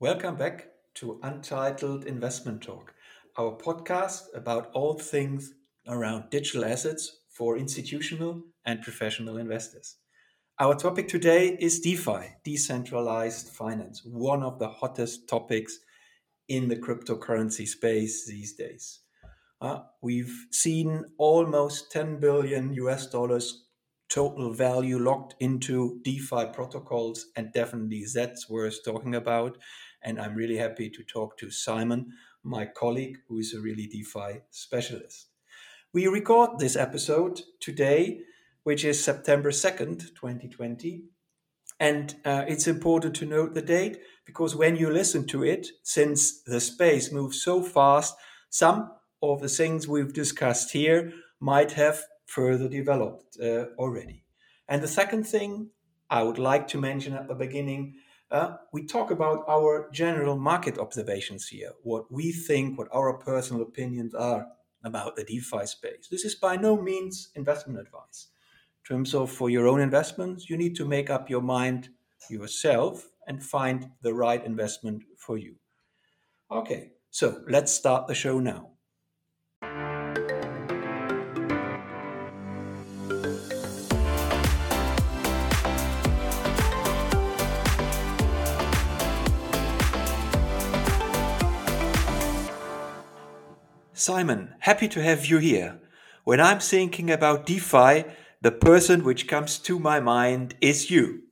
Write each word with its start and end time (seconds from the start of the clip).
Welcome 0.00 0.36
back 0.36 0.68
to 0.94 1.20
Untitled 1.22 2.06
Investment 2.06 2.62
Talk, 2.62 2.94
our 3.36 3.58
podcast 3.58 4.34
about 4.34 4.70
all 4.72 4.94
things 4.94 5.52
around 5.86 6.30
digital 6.30 6.64
assets 6.64 7.18
for 7.28 7.58
institutional 7.58 8.44
and 8.64 8.80
professional 8.80 9.36
investors. 9.36 9.96
Our 10.58 10.74
topic 10.74 11.06
today 11.06 11.54
is 11.60 11.80
DeFi, 11.80 12.36
decentralized 12.42 13.50
finance, 13.50 14.00
one 14.02 14.42
of 14.42 14.58
the 14.58 14.70
hottest 14.70 15.28
topics 15.28 15.78
in 16.48 16.68
the 16.68 16.76
cryptocurrency 16.76 17.68
space 17.68 18.26
these 18.26 18.54
days. 18.54 19.00
Uh, 19.60 19.80
we've 20.00 20.46
seen 20.50 21.04
almost 21.18 21.92
10 21.92 22.20
billion 22.20 22.72
US 22.72 23.06
dollars 23.06 23.66
total 24.10 24.52
value 24.52 24.98
locked 24.98 25.34
into 25.40 26.00
DeFi 26.04 26.46
protocols, 26.52 27.26
and 27.36 27.52
definitely 27.52 28.04
that's 28.12 28.50
worth 28.50 28.84
talking 28.84 29.14
about. 29.14 29.56
And 30.02 30.20
I'm 30.20 30.34
really 30.34 30.56
happy 30.56 30.90
to 30.90 31.02
talk 31.02 31.36
to 31.38 31.50
Simon, 31.50 32.12
my 32.42 32.66
colleague, 32.66 33.18
who 33.28 33.38
is 33.38 33.52
a 33.52 33.60
really 33.60 33.86
DeFi 33.86 34.40
specialist. 34.50 35.26
We 35.92 36.06
record 36.06 36.58
this 36.58 36.76
episode 36.76 37.42
today, 37.60 38.20
which 38.62 38.84
is 38.84 39.02
September 39.02 39.50
2nd, 39.50 40.14
2020. 40.14 41.04
And 41.78 42.14
uh, 42.24 42.44
it's 42.46 42.66
important 42.66 43.16
to 43.16 43.26
note 43.26 43.54
the 43.54 43.62
date 43.62 43.98
because 44.24 44.54
when 44.54 44.76
you 44.76 44.90
listen 44.90 45.26
to 45.28 45.42
it, 45.42 45.68
since 45.82 46.42
the 46.42 46.60
space 46.60 47.10
moves 47.10 47.42
so 47.42 47.62
fast, 47.62 48.14
some 48.48 48.92
of 49.22 49.40
the 49.40 49.48
things 49.48 49.88
we've 49.88 50.12
discussed 50.12 50.72
here 50.72 51.12
might 51.40 51.72
have 51.72 52.02
further 52.26 52.68
developed 52.68 53.36
uh, 53.42 53.66
already. 53.78 54.24
And 54.68 54.82
the 54.82 54.88
second 54.88 55.24
thing 55.24 55.70
I 56.08 56.22
would 56.22 56.38
like 56.38 56.68
to 56.68 56.78
mention 56.78 57.14
at 57.14 57.28
the 57.28 57.34
beginning 57.34 57.96
uh, 58.30 58.56
we 58.72 58.86
talk 58.86 59.10
about 59.10 59.44
our 59.48 59.90
general 59.92 60.36
market 60.36 60.78
observations 60.78 61.48
here, 61.48 61.72
what 61.82 62.10
we 62.10 62.32
think, 62.32 62.78
what 62.78 62.88
our 62.92 63.14
personal 63.18 63.62
opinions 63.62 64.14
are 64.14 64.46
about 64.84 65.16
the 65.16 65.24
DeFi 65.24 65.66
space. 65.66 66.08
This 66.10 66.24
is 66.24 66.34
by 66.34 66.56
no 66.56 66.80
means 66.80 67.30
investment 67.34 67.80
advice. 67.80 68.28
In 68.84 68.96
terms 68.96 69.14
of 69.14 69.30
for 69.30 69.50
your 69.50 69.68
own 69.68 69.80
investments, 69.80 70.48
you 70.48 70.56
need 70.56 70.76
to 70.76 70.84
make 70.84 71.10
up 71.10 71.28
your 71.28 71.42
mind 71.42 71.90
yourself 72.28 73.08
and 73.26 73.42
find 73.42 73.90
the 74.02 74.14
right 74.14 74.44
investment 74.44 75.02
for 75.18 75.36
you. 75.36 75.56
Okay, 76.50 76.92
so 77.10 77.42
let's 77.48 77.72
start 77.72 78.06
the 78.06 78.14
show 78.14 78.40
now. 78.40 78.70
Simon, 94.00 94.54
happy 94.60 94.88
to 94.88 95.02
have 95.02 95.26
you 95.26 95.36
here. 95.36 95.78
When 96.24 96.40
I'm 96.40 96.58
thinking 96.58 97.10
about 97.10 97.44
DeFi, 97.44 98.04
the 98.40 98.50
person 98.50 99.04
which 99.04 99.28
comes 99.28 99.58
to 99.58 99.78
my 99.78 100.00
mind 100.00 100.54
is 100.62 100.90
you. 100.90 101.24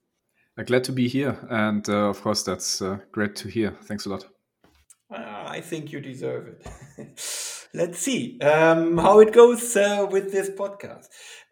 Uh, 0.58 0.64
glad 0.64 0.84
to 0.84 0.92
be 0.92 1.08
here. 1.08 1.38
And 1.48 1.88
uh, 1.88 2.10
of 2.10 2.20
course, 2.20 2.42
that's 2.42 2.82
uh, 2.82 2.98
great 3.10 3.34
to 3.36 3.48
hear. 3.48 3.74
Thanks 3.84 4.04
a 4.04 4.10
lot. 4.10 4.26
Uh, 5.10 5.44
I 5.46 5.62
think 5.62 5.92
you 5.92 6.00
deserve 6.02 6.48
it. 6.48 6.66
Let's 7.74 8.00
see 8.00 8.38
um, 8.40 8.98
how 8.98 9.20
it 9.20 9.32
goes 9.32 9.74
uh, 9.74 10.06
with 10.10 10.30
this 10.30 10.50
podcast. 10.50 11.06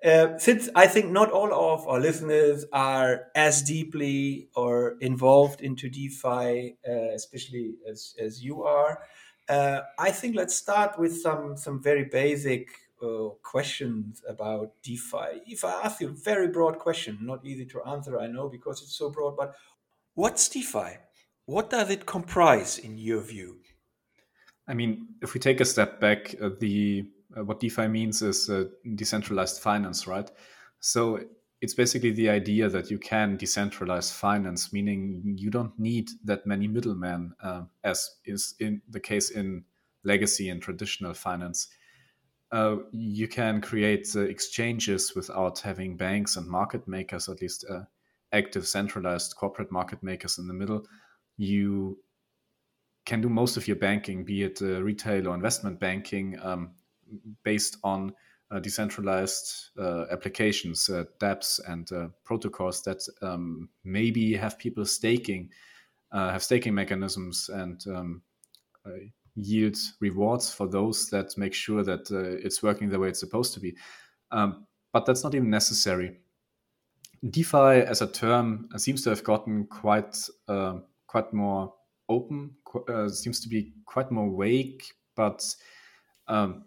Uh, 0.05 0.36
since 0.36 0.69
I 0.75 0.86
think 0.86 1.11
not 1.11 1.33
all 1.33 1.51
of 1.51 1.89
our 1.89 1.98
listeners 1.98 2.67
are 2.75 3.28
as 3.34 3.62
deeply 3.62 4.51
or 4.55 4.97
involved 5.01 5.62
into 5.62 5.89
DeFi, 5.89 6.77
especially 7.14 7.77
as, 7.91 8.14
as 8.20 8.42
you 8.42 8.64
are, 8.64 9.01
uh, 9.48 9.80
I 9.98 10.11
think 10.11 10.36
let's 10.36 10.56
start 10.56 10.98
with 10.98 11.20
some 11.20 11.56
some 11.56 11.83
very 11.83 12.05
basic 12.05 12.68
uh, 13.02 13.29
questions 13.42 14.23
about 14.29 14.73
DeFi. 14.83 15.42
If 15.46 15.64
I 15.64 15.83
ask 15.84 16.01
you 16.01 16.08
a 16.08 16.12
very 16.12 16.48
broad 16.48 16.79
question, 16.79 17.18
not 17.20 17.45
easy 17.45 17.67
to 17.67 17.83
answer, 17.84 18.18
I 18.18 18.27
know 18.27 18.48
because 18.48 18.83
it's 18.83 18.96
so 18.96 19.11
broad, 19.11 19.36
but 19.36 19.55
what's 20.14 20.48
DeFi? 20.48 20.98
What 21.46 21.70
does 21.70 21.90
it 21.90 22.07
comprise 22.07 22.79
in 22.79 22.98
your 22.98 23.20
view? 23.20 23.58
I 24.67 24.74
mean, 24.74 25.07
if 25.23 25.34
we 25.34 25.40
take 25.40 25.61
a 25.61 25.64
step 25.64 26.01
back, 26.01 26.34
uh, 26.40 26.51
the 26.58 27.08
uh, 27.36 27.45
what 27.45 27.61
DeFi 27.61 27.86
means 27.86 28.23
is 28.23 28.51
uh, 28.51 28.64
decentralized 28.96 29.61
finance, 29.61 30.07
right? 30.07 30.28
So 30.80 31.20
it's 31.66 31.74
basically 31.74 32.12
the 32.12 32.28
idea 32.28 32.68
that 32.68 32.92
you 32.92 32.98
can 32.98 33.36
decentralize 33.36 34.12
finance, 34.12 34.72
meaning 34.72 35.34
you 35.36 35.50
don't 35.50 35.77
need 35.80 36.08
that 36.22 36.46
many 36.46 36.68
middlemen, 36.68 37.32
uh, 37.42 37.62
as 37.82 38.08
is 38.24 38.54
in 38.60 38.80
the 38.88 39.00
case 39.00 39.30
in 39.30 39.64
legacy 40.04 40.48
and 40.48 40.62
traditional 40.62 41.12
finance. 41.12 41.66
Uh, 42.52 42.77
you 42.92 43.27
can 43.27 43.60
create 43.60 44.06
uh, 44.14 44.20
exchanges 44.20 45.16
without 45.16 45.58
having 45.58 45.96
banks 45.96 46.36
and 46.36 46.46
market 46.46 46.86
makers, 46.86 47.28
at 47.28 47.42
least 47.42 47.64
uh, 47.68 47.80
active 48.30 48.64
centralized 48.64 49.34
corporate 49.34 49.72
market 49.72 50.00
makers 50.04 50.38
in 50.38 50.46
the 50.46 50.54
middle. 50.54 50.86
You 51.36 51.98
can 53.06 53.20
do 53.20 53.28
most 53.28 53.56
of 53.56 53.66
your 53.66 53.77
banking, 53.77 54.24
be 54.24 54.44
it 54.44 54.62
uh, 54.62 54.84
retail 54.84 55.27
or 55.27 55.34
investment 55.34 55.80
banking, 55.80 56.38
um, 56.40 56.70
based 57.42 57.78
on 57.83 58.14
decentralized 58.61 59.70
uh, 59.79 60.05
applications, 60.11 60.89
uh, 60.89 61.05
dApps, 61.18 61.61
and 61.68 61.90
uh, 61.92 62.08
protocols 62.24 62.83
that 62.83 63.02
um, 63.23 63.68
maybe 63.84 64.34
have 64.34 64.58
people 64.58 64.84
staking, 64.84 65.51
uh, 66.12 66.30
have 66.30 66.42
staking 66.42 66.74
mechanisms, 66.74 67.51
and 67.52 67.84
um, 67.89 68.23
uh, 68.86 68.90
yield 69.34 69.77
rewards 70.01 70.52
for 70.52 70.68
those 70.68 71.11
that 71.11 71.36
make 71.36 71.52
sure 71.52 71.83
that 71.83 72.11
it's 72.42 72.62
working 72.62 72.89
the 72.89 72.98
way 72.98 73.08
it's 73.08 73.20
supposed 73.20 73.52
to 73.52 73.61
be. 73.61 73.77
Um, 74.30 74.67
but 74.92 75.05
that's 75.07 75.24
not 75.24 75.34
even 75.34 75.51
necessary. 75.51 76.18
DeFi 77.28 77.83
as 77.83 78.02
a 78.02 78.07
term 78.07 78.68
seems 78.77 79.02
to 79.02 79.11
have 79.11 79.24
gotten 79.24 79.67
quite 79.67 80.17
quite 81.07 81.33
more 81.33 81.74
open, 82.08 82.51
seems 83.08 83.40
to 83.40 83.48
be 83.48 83.73
quite 83.84 84.11
more 84.11 84.33
vague, 84.40 84.83
but 85.17 85.45
um, 86.28 86.64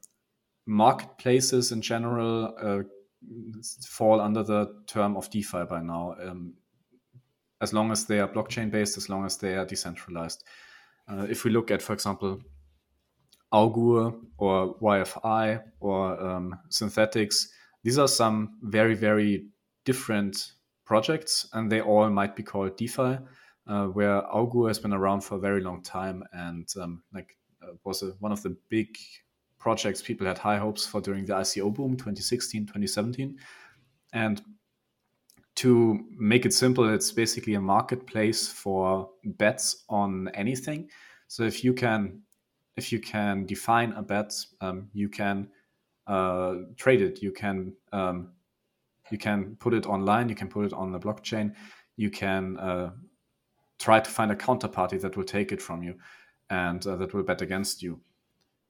marketplaces 0.70 1.72
in 1.72 1.82
general 1.82 2.54
uh, 2.62 2.84
fall 3.88 4.22
under 4.22 4.44
the 4.44 4.72
term 4.86 5.18
of 5.18 5.28
DeFi 5.32 5.66
by 5.66 5.82
now, 5.82 6.16
um, 6.24 6.54
as 7.60 7.74
long 7.74 7.92
as 7.92 8.06
they 8.06 8.20
are 8.20 8.28
blockchain 8.28 8.70
based, 8.70 8.96
as 8.96 9.10
long 9.10 9.26
as 9.26 9.38
they 9.38 9.56
are 9.56 9.66
decentralized. 9.66 10.44
Uh, 11.08 11.26
if 11.28 11.44
we 11.44 11.50
look 11.50 11.72
at, 11.72 11.82
for 11.82 11.94
example, 11.94 12.40
Augur 13.52 14.16
or 14.38 14.78
YFI 14.78 15.64
or 15.80 16.22
um, 16.22 16.56
Synthetix, 16.70 17.48
these 17.84 17.98
are 17.98 18.08
some 18.08 18.60
very, 18.62 18.94
very 18.94 19.48
different 19.86 20.54
projects, 20.86 21.50
and 21.54 21.72
they 21.72 21.82
all 21.82 22.08
might 22.12 22.36
be 22.36 22.44
called 22.44 22.78
DeFi. 22.78 23.18
Uh, 23.68 23.86
where 23.86 24.24
Augur 24.36 24.68
has 24.68 24.80
been 24.80 24.94
around 24.94 25.22
for 25.22 25.36
a 25.36 25.40
very 25.40 25.62
long 25.62 25.84
time 25.84 26.24
and 26.34 26.68
um, 26.82 27.04
like 27.14 27.38
uh, 27.62 27.74
was 27.84 28.02
a, 28.02 28.08
one 28.20 28.32
of 28.32 28.42
the 28.42 28.56
big 28.70 28.88
projects 29.60 30.02
people 30.02 30.26
had 30.26 30.38
high 30.38 30.58
hopes 30.58 30.86
for 30.86 31.02
during 31.02 31.26
the 31.26 31.34
ICO 31.34 31.74
boom 31.74 31.96
2016, 31.96 32.66
2017. 32.66 33.38
And 34.14 34.42
to 35.56 36.06
make 36.18 36.46
it 36.46 36.54
simple, 36.54 36.92
it's 36.92 37.12
basically 37.12 37.56
a 37.56 37.62
marketplace 37.62 38.48
for 38.48 39.10
bets 39.24 39.84
on 39.90 40.30
anything. 40.30 40.90
So 41.28 41.44
if 41.44 41.64
you 41.64 41.74
can 41.74 42.22
if 42.78 42.94
you 42.94 43.00
can 43.00 43.46
define 43.46 43.92
a 43.94 44.02
bet, 44.02 44.34
um, 44.62 44.90
you 44.94 45.10
can 45.10 45.50
uh, 46.08 46.56
trade 46.78 47.02
it. 47.02 47.22
You 47.22 47.34
can 47.34 47.74
um, 47.92 48.32
you 49.12 49.18
can 49.18 49.58
put 49.60 49.74
it 49.74 49.86
online. 49.86 50.30
You 50.30 50.36
can 50.36 50.48
put 50.48 50.66
it 50.66 50.74
on 50.74 50.94
the 50.94 51.00
blockchain. 51.00 51.54
You 51.98 52.10
can 52.10 52.58
uh, 52.58 52.92
try 53.80 54.00
to 54.00 54.10
find 54.10 54.32
a 54.32 54.36
counterparty 54.36 55.00
that 55.02 55.18
will 55.18 55.26
take 55.26 55.52
it 55.52 55.62
from 55.62 55.84
you 55.84 55.96
and 56.50 56.86
uh, 56.88 56.96
that 56.96 57.14
will 57.14 57.24
bet 57.24 57.42
against 57.42 57.84
you 57.84 58.00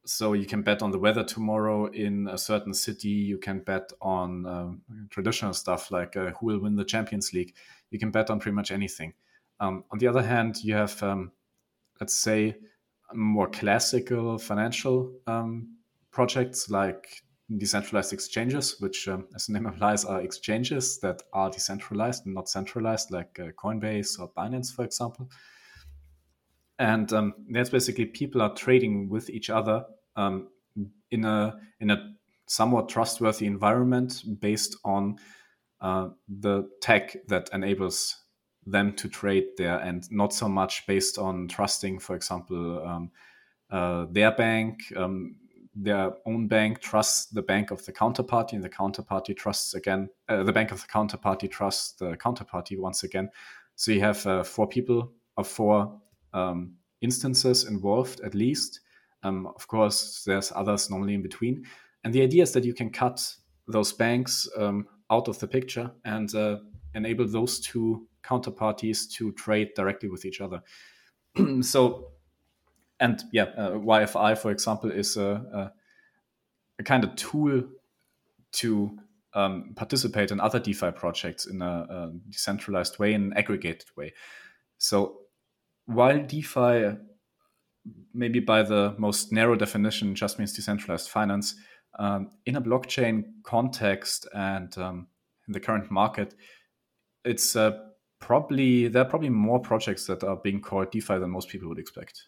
so 0.06 0.34
you 0.34 0.46
can 0.46 0.62
bet 0.62 0.82
on 0.82 0.92
the 0.92 1.00
weather 1.00 1.24
tomorrow 1.24 1.86
in 1.88 2.28
a 2.28 2.38
certain 2.38 2.74
city. 2.74 3.10
You 3.10 3.38
can 3.38 3.60
bet 3.60 3.92
on 4.02 4.46
um, 4.46 4.82
traditional 5.10 5.54
stuff 5.54 5.92
like 5.92 6.16
uh, 6.16 6.32
who 6.32 6.48
will 6.48 6.60
win 6.60 6.76
the 6.76 6.86
champions 6.86 7.34
league. 7.34 7.54
You 7.92 8.00
can 8.00 8.12
bet 8.12 8.30
on 8.30 8.40
pretty 8.40 8.56
much 8.56 8.72
anything. 8.72 9.14
Um, 9.60 9.84
on 9.92 10.00
the 10.00 10.08
other 10.08 10.22
hand 10.22 10.64
you 10.64 10.74
have 10.74 11.02
um, 11.04 11.32
let's 12.00 12.14
say 12.14 12.56
more 13.14 13.50
classical 13.50 14.38
financial 14.38 15.12
um, 15.28 15.76
projects 16.12 16.70
like 16.70 17.24
decentralized 17.58 18.14
exchanges 18.14 18.80
which 18.80 19.08
um, 19.08 19.28
as 19.36 19.48
the 19.48 19.54
name 19.54 19.66
implies 19.74 20.06
are 20.06 20.22
exchanges 20.22 21.00
that 21.00 21.22
are 21.34 21.50
decentralized 21.50 22.26
and 22.26 22.36
not 22.36 22.48
centralized 22.48 23.12
like 23.12 23.38
uh, 23.40 23.48
coinbase 23.62 24.20
or 24.20 24.30
binance 24.30 24.74
for 24.74 24.86
example 24.86 25.30
and 26.80 27.12
um, 27.12 27.34
that's 27.50 27.70
basically 27.70 28.06
people 28.06 28.42
are 28.42 28.56
trading 28.56 29.10
with 29.10 29.30
each 29.30 29.50
other 29.50 29.86
um, 30.16 30.48
in 31.12 31.26
a 31.26 31.60
in 31.80 31.92
a 31.92 32.16
somewhat 32.48 32.90
trustworthy 32.90 33.46
environment 33.46 34.24
based 34.40 34.78
on 34.84 35.18
uh, 35.82 36.10
the 36.28 36.68
tech 36.82 37.16
that 37.28 37.50
enables 37.54 38.18
them 38.66 38.94
to 38.94 39.08
trade 39.08 39.46
there 39.58 39.78
and 39.80 40.10
not 40.12 40.34
so 40.34 40.48
much 40.48 40.86
based 40.88 41.18
on 41.18 41.48
trusting, 41.48 42.00
for 42.00 42.16
example, 42.16 42.86
um, 42.86 43.12
uh, 43.70 44.06
their 44.10 44.32
bank. 44.32 44.80
Um, 44.96 45.36
their 45.76 46.12
own 46.26 46.48
bank 46.48 46.80
trusts 46.82 47.28
the 47.28 47.44
bank 47.44 47.72
of 47.72 47.86
the 47.86 47.94
counterparty, 47.94 48.54
and 48.54 48.64
the 48.64 48.70
counterparty 48.70 49.38
trusts 49.38 49.76
again 49.76 50.10
uh, 50.28 50.44
the 50.44 50.52
bank 50.52 50.72
of 50.72 50.82
the 50.82 50.88
counterparty 50.88 51.50
trusts 51.50 51.94
the 51.94 52.18
counterparty 52.18 52.78
once 52.78 53.04
again. 53.04 53.30
So 53.76 53.92
you 53.92 54.02
have 54.02 54.26
uh, 54.26 54.44
four 54.44 54.68
people 54.68 55.14
or 55.38 55.44
four 55.46 56.02
um, 56.34 56.76
instances 57.02 57.66
involved 57.66 58.22
at 58.22 58.36
least. 58.36 58.82
Um, 59.24 59.48
of 59.48 59.68
course, 59.68 60.24
there's 60.26 60.52
others 60.56 60.90
normally 60.90 61.14
in 61.14 61.22
between, 61.22 61.66
and 62.04 62.14
the 62.14 62.22
idea 62.22 62.44
is 62.44 62.54
that 62.54 62.64
you 62.64 62.74
can 62.74 62.90
cut 62.90 63.36
those 63.68 63.92
banks 63.92 64.48
um, 64.58 64.88
out 65.12 65.28
of 65.28 65.40
the 65.40 65.48
picture 65.48 65.92
and 66.06 66.34
uh, 66.34 66.58
enable 66.96 67.28
those 67.28 67.60
two 67.60 68.08
counterparties 68.24 69.10
to 69.12 69.32
trade 69.34 69.70
directly 69.76 70.10
with 70.10 70.26
each 70.26 70.42
other. 70.42 70.62
so 71.62 72.12
and 73.00 73.24
yeah, 73.32 73.44
uh, 73.58 73.72
YFI, 73.72 74.38
for 74.38 74.52
example, 74.52 74.92
is 74.92 75.16
a, 75.18 75.30
a, 75.54 75.72
a 76.80 76.84
kind 76.84 77.04
of 77.04 77.16
tool 77.16 77.64
to 78.52 78.98
um, 79.34 79.74
participate 79.76 80.32
in 80.32 80.40
other 80.40 80.60
DeFi 80.60 80.92
projects 80.92 81.46
in 81.46 81.62
a, 81.62 81.66
a, 81.66 82.12
decentralized 82.30 83.00
way, 83.00 83.14
in 83.14 83.24
an 83.24 83.34
aggregated 83.38 83.88
way. 83.96 84.14
So 84.78 85.20
while 85.90 86.24
DeFi, 86.24 86.98
maybe 88.14 88.40
by 88.40 88.62
the 88.62 88.94
most 88.98 89.32
narrow 89.32 89.56
definition, 89.56 90.14
just 90.14 90.38
means 90.38 90.54
decentralized 90.54 91.10
finance, 91.10 91.56
um, 91.98 92.30
in 92.46 92.56
a 92.56 92.62
blockchain 92.62 93.24
context 93.44 94.28
and 94.34 94.78
um, 94.78 95.08
in 95.48 95.54
the 95.54 95.60
current 95.60 95.90
market, 95.90 96.36
it's 97.26 97.56
uh, 97.56 97.72
probably 98.20 98.88
there 98.88 99.02
are 99.02 99.10
probably 99.10 99.30
more 99.30 99.60
projects 99.60 100.06
that 100.06 100.24
are 100.24 100.38
being 100.38 100.62
called 100.62 100.92
DeFi 100.92 101.18
than 101.18 101.32
most 101.32 101.50
people 101.50 101.68
would 101.70 101.80
expect. 101.80 102.22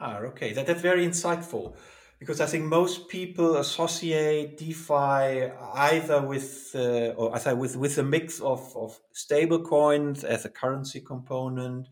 Ah, 0.00 0.18
okay. 0.18 0.52
That, 0.52 0.66
that's 0.66 0.82
very 0.82 1.06
insightful 1.06 1.76
because 2.18 2.40
I 2.40 2.46
think 2.46 2.64
most 2.64 3.08
people 3.08 3.58
associate 3.58 4.58
DeFi 4.58 5.52
either 5.74 6.20
with 6.20 6.72
uh, 6.74 7.14
or 7.16 7.32
I 7.34 7.52
with 7.52 7.76
with 7.76 7.96
a 7.98 8.02
mix 8.02 8.40
of 8.40 8.76
of 8.76 8.98
stable 9.12 9.62
coins 9.62 10.24
as 10.24 10.44
a 10.44 10.50
currency 10.50 11.00
component, 11.00 11.88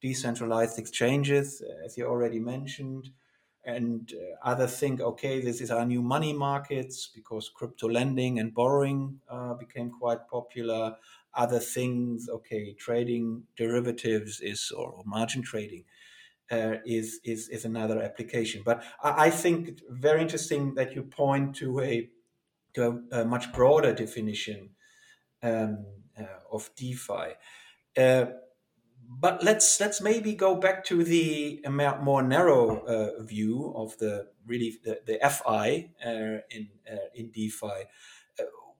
decentralized 0.00 0.78
exchanges, 0.78 1.62
as 1.84 1.96
you 1.96 2.06
already 2.06 2.38
mentioned, 2.38 3.10
and 3.64 4.12
uh, 4.14 4.48
others 4.48 4.78
think, 4.78 5.00
okay, 5.00 5.40
this 5.40 5.60
is 5.60 5.70
our 5.70 5.84
new 5.84 6.02
money 6.02 6.32
markets 6.32 7.10
because 7.14 7.50
crypto 7.50 7.88
lending 7.88 8.38
and 8.38 8.54
borrowing 8.54 9.20
uh, 9.28 9.54
became 9.54 9.90
quite 9.90 10.26
popular. 10.28 10.96
Other 11.34 11.58
things, 11.58 12.28
okay, 12.28 12.72
trading 12.72 13.44
derivatives 13.56 14.40
is 14.40 14.72
or 14.76 15.02
margin 15.04 15.42
trading 15.42 15.84
uh, 16.50 16.76
is, 16.84 17.20
is 17.22 17.48
is 17.48 17.64
another 17.64 18.02
application. 18.02 18.62
But 18.64 18.82
I, 19.02 19.26
I, 19.26 19.30
think 19.30 19.80
very 19.88 20.20
interesting 20.20 20.74
that 20.74 20.96
you 20.96 21.02
point 21.02 21.54
to 21.56 21.80
a 21.80 22.08
to 22.74 23.04
a, 23.12 23.20
a 23.20 23.24
much 23.24 23.52
broader 23.52 23.92
definition 23.92 24.70
um, 25.42 25.84
uh, 26.18 26.24
of 26.50 26.70
DeFi. 26.76 27.34
Uh, 27.96 28.26
but 29.18 29.42
let's 29.42 29.80
let's 29.80 30.00
maybe 30.00 30.34
go 30.34 30.54
back 30.54 30.84
to 30.84 31.02
the 31.02 31.60
more 32.00 32.22
narrow 32.22 32.80
uh, 32.86 33.22
view 33.22 33.72
of 33.76 33.98
the 33.98 34.28
really 34.46 34.78
the, 34.84 35.00
the 35.04 35.18
FI 35.28 35.90
uh, 36.06 36.38
in 36.50 36.68
uh, 36.90 36.96
in 37.14 37.30
DeFi. 37.32 37.86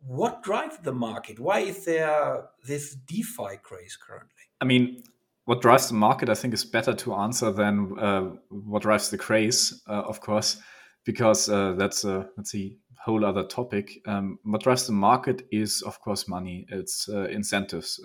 what 0.06 0.42
drives 0.42 0.78
the 0.78 0.92
market? 0.92 1.38
Why 1.40 1.60
is 1.60 1.84
there 1.84 2.44
this 2.64 2.94
DeFi 2.94 3.58
craze 3.62 3.98
currently? 4.00 4.44
I 4.60 4.64
mean, 4.64 5.02
what 5.44 5.60
drives 5.60 5.88
the 5.88 5.94
market, 5.94 6.28
I 6.28 6.34
think, 6.34 6.54
is 6.54 6.64
better 6.64 6.94
to 6.94 7.14
answer 7.14 7.50
than 7.50 7.98
uh, 7.98 8.30
what 8.50 8.82
drives 8.82 9.10
the 9.10 9.18
craze, 9.18 9.82
uh, 9.88 10.02
of 10.02 10.20
course, 10.20 10.58
because 11.04 11.48
uh, 11.48 11.72
that's 11.72 12.04
a 12.04 12.28
that's 12.36 12.54
a 12.54 12.76
whole 13.04 13.24
other 13.24 13.42
topic. 13.42 13.98
Um, 14.06 14.38
what 14.44 14.62
drives 14.62 14.86
the 14.86 14.92
market 14.92 15.42
is, 15.50 15.82
of 15.82 16.00
course, 16.00 16.28
money. 16.28 16.66
It's 16.70 17.08
uh, 17.08 17.24
incentives. 17.24 17.98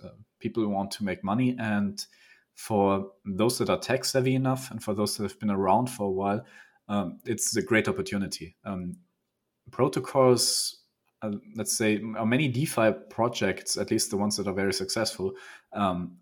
People 0.46 0.68
want 0.68 0.92
to 0.92 1.04
make 1.04 1.24
money, 1.24 1.56
and 1.60 2.06
for 2.54 3.12
those 3.26 3.58
that 3.58 3.70
are 3.70 3.80
tech 3.80 4.06
savvy 4.06 4.36
enough, 4.36 4.70
and 4.70 4.84
for 4.84 4.94
those 4.94 5.18
that 5.18 5.24
have 5.24 5.40
been 5.40 5.50
around 5.50 5.88
for 5.88 6.06
a 6.06 6.12
while, 6.12 6.46
um, 6.88 7.20
it's 7.26 7.56
a 7.56 7.62
great 7.62 7.88
opportunity. 7.88 8.56
Um, 8.64 8.98
protocols 9.72 10.86
uh, 11.26 11.32
let's 11.56 11.76
say 11.76 11.98
many 11.98 12.48
DeFi 12.48 12.92
projects, 13.10 13.78
at 13.78 13.90
least 13.92 14.12
the 14.12 14.18
ones 14.18 14.38
that 14.38 14.48
are 14.48 14.54
very 14.54 14.74
successful, 14.74 15.34
um, 15.74 16.18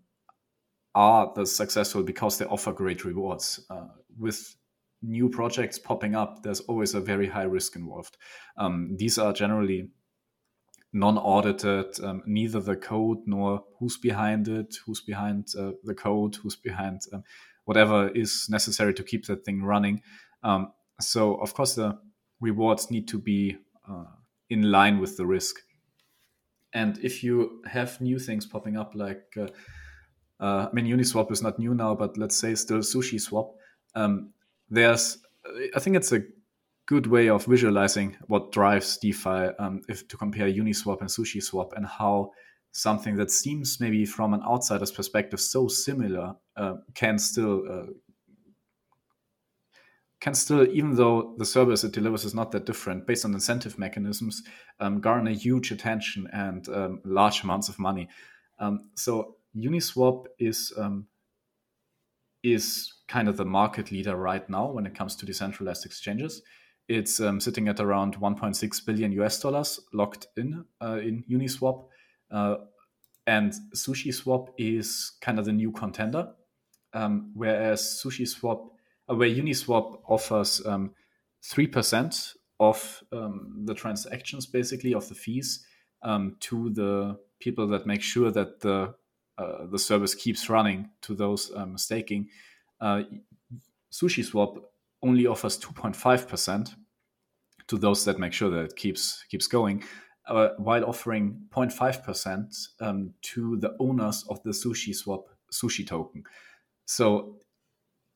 are 0.94 1.32
the 1.34 1.44
successful 1.44 2.02
because 2.02 2.38
they 2.38 2.46
offer 2.46 2.72
great 2.72 3.04
rewards. 3.04 3.60
Uh, 3.68 3.88
with 4.18 4.56
new 5.02 5.28
projects 5.28 5.78
popping 5.78 6.14
up, 6.14 6.42
there's 6.42 6.60
always 6.60 6.94
a 6.94 7.00
very 7.00 7.28
high 7.28 7.42
risk 7.44 7.76
involved. 7.76 8.16
Um, 8.56 8.96
these 8.96 9.18
are 9.18 9.32
generally 9.32 9.90
non-audited, 10.94 12.02
um, 12.02 12.22
neither 12.24 12.60
the 12.60 12.76
code 12.76 13.18
nor 13.26 13.64
who's 13.78 13.98
behind 13.98 14.48
it, 14.48 14.76
who's 14.86 15.00
behind 15.00 15.48
uh, 15.58 15.72
the 15.82 15.94
code, 15.94 16.36
who's 16.36 16.56
behind 16.56 17.02
um, 17.12 17.22
whatever 17.64 18.08
is 18.08 18.46
necessary 18.48 18.94
to 18.94 19.02
keep 19.02 19.26
that 19.26 19.44
thing 19.44 19.62
running. 19.62 20.00
Um, 20.42 20.72
so 21.00 21.34
of 21.34 21.52
course 21.52 21.74
the 21.74 21.98
rewards 22.40 22.90
need 22.90 23.08
to 23.08 23.18
be 23.18 23.58
uh, 23.88 24.04
in 24.48 24.70
line 24.70 24.98
with 25.00 25.16
the 25.16 25.26
risk. 25.26 25.56
And 26.72 26.98
if 26.98 27.22
you 27.22 27.62
have 27.66 28.00
new 28.00 28.18
things 28.18 28.46
popping 28.46 28.76
up 28.76 28.94
like 28.94 29.34
uh, 29.36 29.48
uh, 30.40 30.68
I 30.70 30.74
mean, 30.74 30.86
Uniswap 30.86 31.30
is 31.30 31.42
not 31.42 31.58
new 31.58 31.74
now, 31.74 31.94
but 31.94 32.18
let's 32.18 32.36
say 32.36 32.54
still 32.54 32.78
SushiSwap. 32.78 33.52
Um, 33.94 34.32
there's, 34.68 35.18
I 35.74 35.78
think 35.78 35.96
it's 35.96 36.12
a 36.12 36.22
good 36.86 37.06
way 37.06 37.28
of 37.28 37.44
visualizing 37.46 38.16
what 38.26 38.52
drives 38.52 38.98
DeFi 38.98 39.48
um, 39.58 39.80
if 39.88 40.06
to 40.08 40.16
compare 40.16 40.46
Uniswap 40.46 41.00
and 41.00 41.08
SushiSwap 41.08 41.72
and 41.76 41.86
how 41.86 42.30
something 42.72 43.16
that 43.16 43.30
seems 43.30 43.80
maybe 43.80 44.04
from 44.04 44.34
an 44.34 44.42
outsider's 44.42 44.90
perspective 44.90 45.40
so 45.40 45.68
similar 45.68 46.34
uh, 46.56 46.74
can 46.94 47.18
still 47.18 47.62
uh, 47.70 47.86
can 50.20 50.34
still 50.34 50.66
even 50.70 50.94
though 50.94 51.34
the 51.38 51.44
service 51.44 51.84
it 51.84 51.92
delivers 51.92 52.24
is 52.24 52.34
not 52.34 52.50
that 52.52 52.66
different 52.66 53.06
based 53.06 53.24
on 53.24 53.32
incentive 53.32 53.78
mechanisms 53.78 54.42
um, 54.80 55.00
garner 55.00 55.30
huge 55.30 55.70
attention 55.70 56.28
and 56.32 56.68
um, 56.68 57.00
large 57.04 57.42
amounts 57.44 57.68
of 57.68 57.78
money 57.78 58.08
um, 58.58 58.90
so 58.94 59.36
Uniswap 59.56 60.26
is 60.38 60.72
um, 60.76 61.06
is 62.42 62.92
kind 63.08 63.28
of 63.28 63.36
the 63.36 63.44
market 63.44 63.90
leader 63.90 64.16
right 64.16 64.48
now 64.48 64.70
when 64.70 64.86
it 64.86 64.94
comes 64.94 65.16
to 65.16 65.26
decentralized 65.26 65.86
exchanges. 65.86 66.42
It's 66.88 67.18
um, 67.20 67.40
sitting 67.40 67.68
at 67.68 67.80
around 67.80 68.20
1.6 68.20 68.86
billion 68.86 69.12
US 69.12 69.40
dollars 69.40 69.80
locked 69.92 70.26
in 70.36 70.64
uh, 70.82 70.98
in 71.02 71.24
Uniswap, 71.30 71.86
uh, 72.30 72.56
and 73.26 73.54
SushiSwap 73.74 74.48
is 74.58 75.12
kind 75.20 75.38
of 75.38 75.46
the 75.46 75.52
new 75.52 75.72
contender. 75.72 76.32
Um, 76.92 77.32
whereas 77.34 78.02
SushiSwap, 78.04 78.68
uh, 79.08 79.14
where 79.14 79.28
Uniswap 79.28 80.00
offers 80.06 80.64
um, 80.66 80.90
three 81.42 81.66
percent 81.66 82.34
of 82.60 83.02
um, 83.12 83.62
the 83.64 83.74
transactions, 83.74 84.46
basically 84.46 84.94
of 84.94 85.08
the 85.08 85.14
fees, 85.14 85.64
um, 86.02 86.36
to 86.40 86.70
the 86.70 87.18
people 87.40 87.66
that 87.68 87.86
make 87.86 88.02
sure 88.02 88.30
that 88.30 88.60
the 88.60 88.94
uh, 89.38 89.66
the 89.70 89.78
service 89.78 90.14
keeps 90.14 90.50
running 90.50 90.90
to 91.00 91.14
those 91.14 91.50
um, 91.56 91.78
staking. 91.78 92.28
Uh, 92.80 93.02
SushiSwap 93.90 94.58
only 95.04 95.26
offers 95.26 95.58
2.5% 95.58 96.74
to 97.66 97.78
those 97.78 98.04
that 98.04 98.18
make 98.18 98.32
sure 98.32 98.50
that 98.50 98.64
it 98.64 98.76
keeps 98.76 99.24
keeps 99.28 99.46
going, 99.46 99.84
uh, 100.28 100.48
while 100.58 100.84
offering 100.84 101.46
0.5% 101.50 102.68
um, 102.80 103.14
to 103.22 103.56
the 103.58 103.76
owners 103.78 104.24
of 104.28 104.42
the 104.42 104.50
SushiSwap 104.50 105.24
sushi 105.52 105.86
token. 105.86 106.24
So 106.86 107.36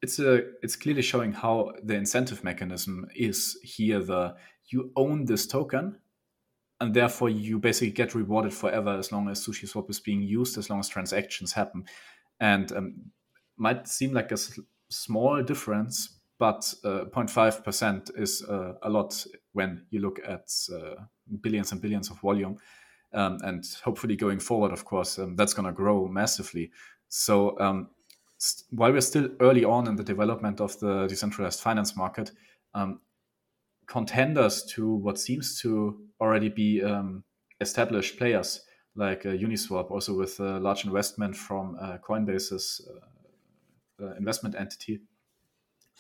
it's 0.03 0.19
a 0.19 0.43
it's 0.63 0.77
clearly 0.77 1.03
showing 1.03 1.33
how 1.33 1.73
the 1.83 1.95
incentive 1.95 2.45
mechanism 2.45 3.07
is 3.15 3.59
here. 3.63 4.01
The 4.03 4.37
you 4.71 4.93
own 4.97 5.25
this 5.25 5.47
token 5.47 5.99
and 6.81 6.95
therefore 6.95 7.31
you 7.31 7.59
basically 7.59 7.91
get 7.91 8.15
rewarded 8.15 8.55
forever 8.55 8.97
as 8.97 9.11
long 9.11 9.29
as 9.29 9.45
SushiSwap 9.45 9.91
is 9.91 9.99
being 9.99 10.23
used, 10.23 10.59
as 10.59 10.71
long 10.71 10.79
as 10.79 10.89
transactions 10.89 11.53
happen. 11.53 11.85
And 12.39 12.71
um, 12.73 12.95
might 13.57 13.89
seem 13.89 14.13
like 14.13 14.31
a 14.31 14.39
small 14.89 15.43
difference, 15.43 16.18
but 16.39 16.73
uh, 16.85 17.05
0.5% 17.13 18.19
is 18.19 18.45
uh, 18.49 18.75
a 18.83 18.89
lot 18.89 19.27
when 19.53 19.85
you 19.91 20.01
look 20.01 20.21
at 20.27 20.49
uh, 20.73 21.03
billions 21.41 21.73
and 21.73 21.81
billions 21.81 22.11
of 22.11 22.21
volume. 22.21 22.57
Um, 23.13 23.39
and 23.43 23.65
hopefully 23.83 24.17
going 24.17 24.39
forward, 24.39 24.73
of 24.73 24.85
course, 24.85 25.19
um, 25.19 25.35
that's 25.35 25.55
going 25.55 25.67
to 25.67 25.73
grow 25.73 26.07
massively. 26.09 26.71
So 27.09 27.59
um, 27.59 27.89
st- 28.37 28.67
while 28.71 28.93
we're 28.93 29.01
still 29.01 29.31
early 29.41 29.65
on 29.65 29.89
in 29.89 29.97
the 29.97 30.05
development 30.05 30.61
of 30.61 30.79
the 30.79 31.07
decentralized 31.07 31.61
finance 31.61 31.97
market, 31.97 32.31
um, 32.75 33.01
contenders 33.87 34.63
to 34.75 34.95
what 34.95 35.19
seems 35.19 35.61
to 35.63 35.99
already 36.21 36.51
be 36.51 36.83
um, 36.83 37.25
established 37.61 38.19
players 38.19 38.61
like 38.95 39.25
uh, 39.25 39.31
Uniswap, 39.31 39.91
also 39.91 40.15
with 40.15 40.39
a 40.41 40.59
large 40.59 40.85
investment 40.85 41.35
from 41.35 41.77
uh, 41.81 41.97
Coinbase's 41.99 42.87
uh, 44.01 44.15
investment 44.17 44.55
entity, 44.55 45.01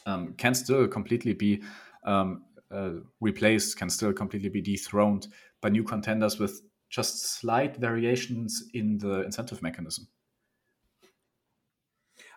um, 0.08 0.34
can 0.38 0.54
still 0.54 0.88
completely 0.88 1.34
be 1.34 1.62
um, 2.04 2.42
uh, 2.70 2.92
replaced, 3.20 3.76
can 3.76 3.90
still 3.90 4.12
completely 4.12 4.48
be 4.48 4.62
dethroned 4.62 5.28
by 5.60 5.68
new 5.68 5.84
contenders 5.84 6.38
with 6.38 6.62
just 6.88 7.26
slight 7.26 7.76
variations 7.76 8.64
in 8.72 8.98
the 8.98 9.22
incentive 9.24 9.62
mechanism. 9.62 10.08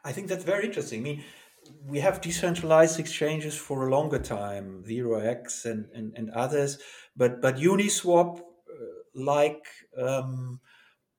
I 0.04 0.12
think 0.12 0.28
that's 0.28 0.44
very 0.44 0.66
interesting. 0.66 1.00
I 1.00 1.04
mean, 1.04 1.24
we 1.86 2.00
have 2.00 2.22
decentralized 2.22 3.00
exchanges 3.00 3.56
for 3.56 3.88
a 3.88 3.92
longer 3.92 4.20
time, 4.20 4.84
0x 4.88 5.66
and, 5.66 5.88
and, 5.94 6.14
and 6.18 6.30
others, 6.32 6.80
but 7.16 7.42
but 7.42 7.58
Uniswap, 7.58 8.40
uh, 8.40 8.44
like, 9.14 9.66
um, 9.98 10.60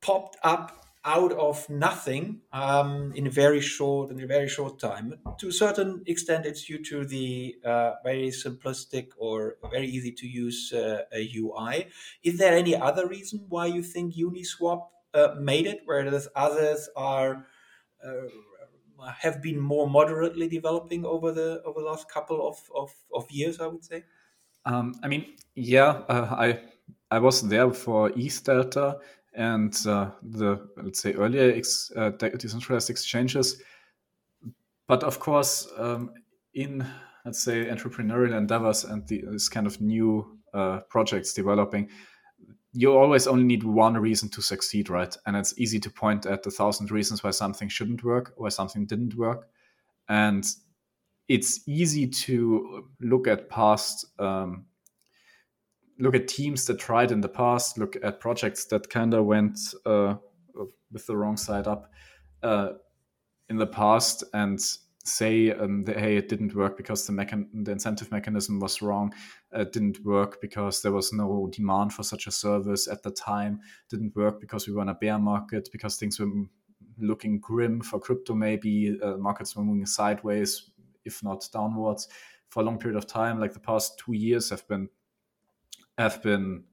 popped 0.00 0.37
up 0.42 0.81
out 1.04 1.32
of 1.32 1.68
nothing 1.68 2.40
um, 2.52 3.12
in 3.16 3.26
a 3.26 3.30
very 3.30 3.61
short 3.61 4.11
in 4.11 4.23
a 4.23 4.26
very 4.26 4.49
short 4.49 4.78
time. 4.78 5.14
To 5.38 5.49
a 5.49 5.52
certain 5.52 6.02
extent, 6.06 6.47
it's 6.47 6.64
due 6.64 6.82
to 6.85 7.04
the 7.04 7.56
uh, 7.64 7.92
very 8.04 8.28
simplistic 8.28 9.09
or 9.16 9.56
very 9.71 9.88
easy 9.88 10.12
to 10.12 10.26
use 10.26 10.73
uh, 10.73 11.02
UI. 11.12 11.88
Is 12.23 12.38
there 12.38 12.56
any 12.56 12.76
other 12.76 13.06
reason 13.09 13.47
why 13.49 13.66
you 13.66 13.82
think 13.82 14.14
Uniswap 14.14 14.87
uh, 15.14 15.35
made 15.38 15.66
it, 15.66 15.80
whereas 15.85 16.28
others 16.37 16.88
are 16.94 17.47
uh, 18.04 19.11
have 19.18 19.42
been 19.42 19.59
more 19.59 19.88
moderately 19.88 20.49
developing 20.49 21.04
over 21.04 21.32
the 21.32 21.62
over 21.64 21.80
the 21.80 21.87
last 21.87 22.09
couple 22.09 22.49
of, 22.49 22.59
of, 22.75 22.90
of 23.12 23.30
years? 23.30 23.61
I 23.61 23.66
would 23.66 23.85
say. 23.85 24.04
Um, 24.64 24.94
I 25.02 25.09
mean, 25.09 25.35
yeah, 25.56 26.02
uh, 26.09 26.28
I 26.30 26.61
I 27.11 27.18
was 27.18 27.42
there 27.42 27.73
for 27.73 28.11
EtherDelta 28.11 29.00
and 29.34 29.74
uh, 29.86 30.10
the 30.22 30.68
let's 30.76 31.00
say 31.00 31.14
earlier 31.14 31.52
ex, 31.54 31.90
uh, 31.96 32.10
decentralized 32.10 32.90
exchanges. 32.90 33.62
But 34.86 35.04
of 35.04 35.18
course, 35.20 35.68
um, 35.78 36.12
in 36.54 36.86
let's 37.24 37.42
say 37.42 37.66
entrepreneurial 37.66 38.36
endeavors 38.36 38.84
and 38.84 39.06
the, 39.08 39.24
this 39.30 39.48
kind 39.48 39.66
of 39.66 39.80
new 39.80 40.38
uh, 40.52 40.80
projects 40.88 41.32
developing, 41.32 41.88
you 42.72 42.96
always 42.96 43.26
only 43.26 43.44
need 43.44 43.62
one 43.62 43.96
reason 43.96 44.28
to 44.30 44.42
succeed, 44.42 44.90
right? 44.90 45.16
And 45.26 45.36
it's 45.36 45.58
easy 45.58 45.78
to 45.80 45.90
point 45.90 46.26
at 46.26 46.46
a 46.46 46.50
thousand 46.50 46.90
reasons 46.90 47.22
why 47.22 47.30
something 47.30 47.68
shouldn't 47.68 48.04
work 48.04 48.34
or 48.36 48.50
something 48.50 48.86
didn't 48.86 49.14
work, 49.14 49.48
and 50.08 50.44
it's 51.28 51.66
easy 51.66 52.06
to 52.06 52.88
look 53.00 53.26
at 53.26 53.48
past 53.48 54.04
um, 54.18 54.66
look 55.99 56.14
at 56.14 56.28
teams 56.28 56.66
that 56.66 56.78
tried 56.78 57.12
in 57.12 57.20
the 57.20 57.28
past, 57.28 57.78
look 57.78 57.96
at 58.02 58.20
projects 58.20 58.64
that 58.66 58.88
kind 58.90 59.14
of 59.14 59.25
went 59.25 59.58
uh, 59.87 60.14
with 60.90 61.06
the 61.06 61.16
wrong 61.16 61.37
side 61.37 61.66
up 61.66 61.92
uh, 62.42 62.70
in 63.49 63.56
the 63.56 63.66
past 63.66 64.25
and 64.34 64.61
say 65.04 65.50
um, 65.50 65.82
that, 65.84 65.99
hey 65.99 66.16
it 66.16 66.28
didn't 66.28 66.54
work 66.54 66.76
because 66.76 67.06
the, 67.06 67.12
mechan- 67.12 67.49
the 67.64 67.72
incentive 67.72 68.11
mechanism 68.11 68.61
was 68.61 68.80
wrong. 68.80 69.12
It 69.52 69.72
didn't 69.72 70.04
work 70.04 70.40
because 70.40 70.80
there 70.80 70.92
was 70.92 71.12
no 71.12 71.49
demand 71.52 71.92
for 71.92 72.02
such 72.02 72.26
a 72.26 72.30
service 72.30 72.87
at 72.87 73.02
the 73.02 73.11
time. 73.11 73.61
Didn't 73.90 74.14
work 74.14 74.40
because 74.40 74.66
we 74.66 74.75
were 74.75 74.82
in 74.82 74.88
a 74.88 74.94
bear 74.94 75.18
market 75.18 75.68
because 75.72 75.96
things 75.96 76.20
were 76.20 76.30
looking 76.99 77.40
grim 77.40 77.80
for 77.80 77.99
crypto 77.99 78.34
maybe 78.34 78.99
uh, 79.02 79.16
markets 79.16 79.56
were 79.56 79.64
moving 79.64 79.87
sideways 79.87 80.70
if 81.04 81.22
not 81.22 81.49
downwards 81.52 82.08
for 82.49 82.61
a 82.61 82.64
long 82.64 82.78
period 82.78 82.96
of 82.96 83.06
time. 83.06 83.40
Like 83.40 83.54
the 83.54 83.61
past 83.61 83.99
two 83.99 84.12
years 84.12 84.50
have 84.50 84.66
been 84.68 84.88
have 86.02 86.23
been 86.23 86.64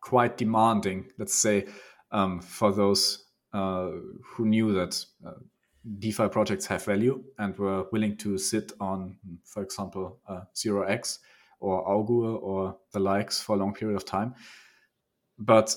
quite 0.00 0.36
demanding, 0.36 1.10
let's 1.18 1.34
say, 1.34 1.66
um, 2.12 2.40
for 2.40 2.72
those 2.72 3.26
uh, 3.52 3.90
who 4.24 4.46
knew 4.46 4.72
that 4.72 5.04
uh, 5.26 5.32
DeFi 5.98 6.28
projects 6.28 6.66
have 6.66 6.84
value 6.84 7.22
and 7.38 7.58
were 7.58 7.86
willing 7.90 8.16
to 8.18 8.38
sit 8.38 8.72
on, 8.80 9.16
for 9.44 9.62
example, 9.62 10.20
uh, 10.28 10.42
0x 10.54 11.18
or 11.58 11.86
Augur 11.88 12.36
or 12.38 12.76
the 12.92 13.00
likes 13.00 13.42
for 13.42 13.56
a 13.56 13.58
long 13.58 13.74
period 13.74 13.96
of 13.96 14.04
time. 14.04 14.34
But 15.38 15.74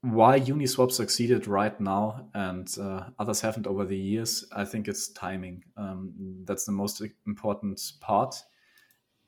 why 0.00 0.40
Uniswap 0.40 0.90
succeeded 0.90 1.46
right 1.46 1.78
now 1.80 2.28
and 2.34 2.68
uh, 2.80 3.04
others 3.18 3.40
haven't 3.40 3.66
over 3.66 3.84
the 3.84 3.96
years, 3.96 4.44
I 4.52 4.64
think 4.64 4.88
it's 4.88 5.08
timing. 5.12 5.62
Um, 5.76 6.12
that's 6.44 6.64
the 6.64 6.72
most 6.72 7.02
important 7.26 7.80
part. 8.00 8.34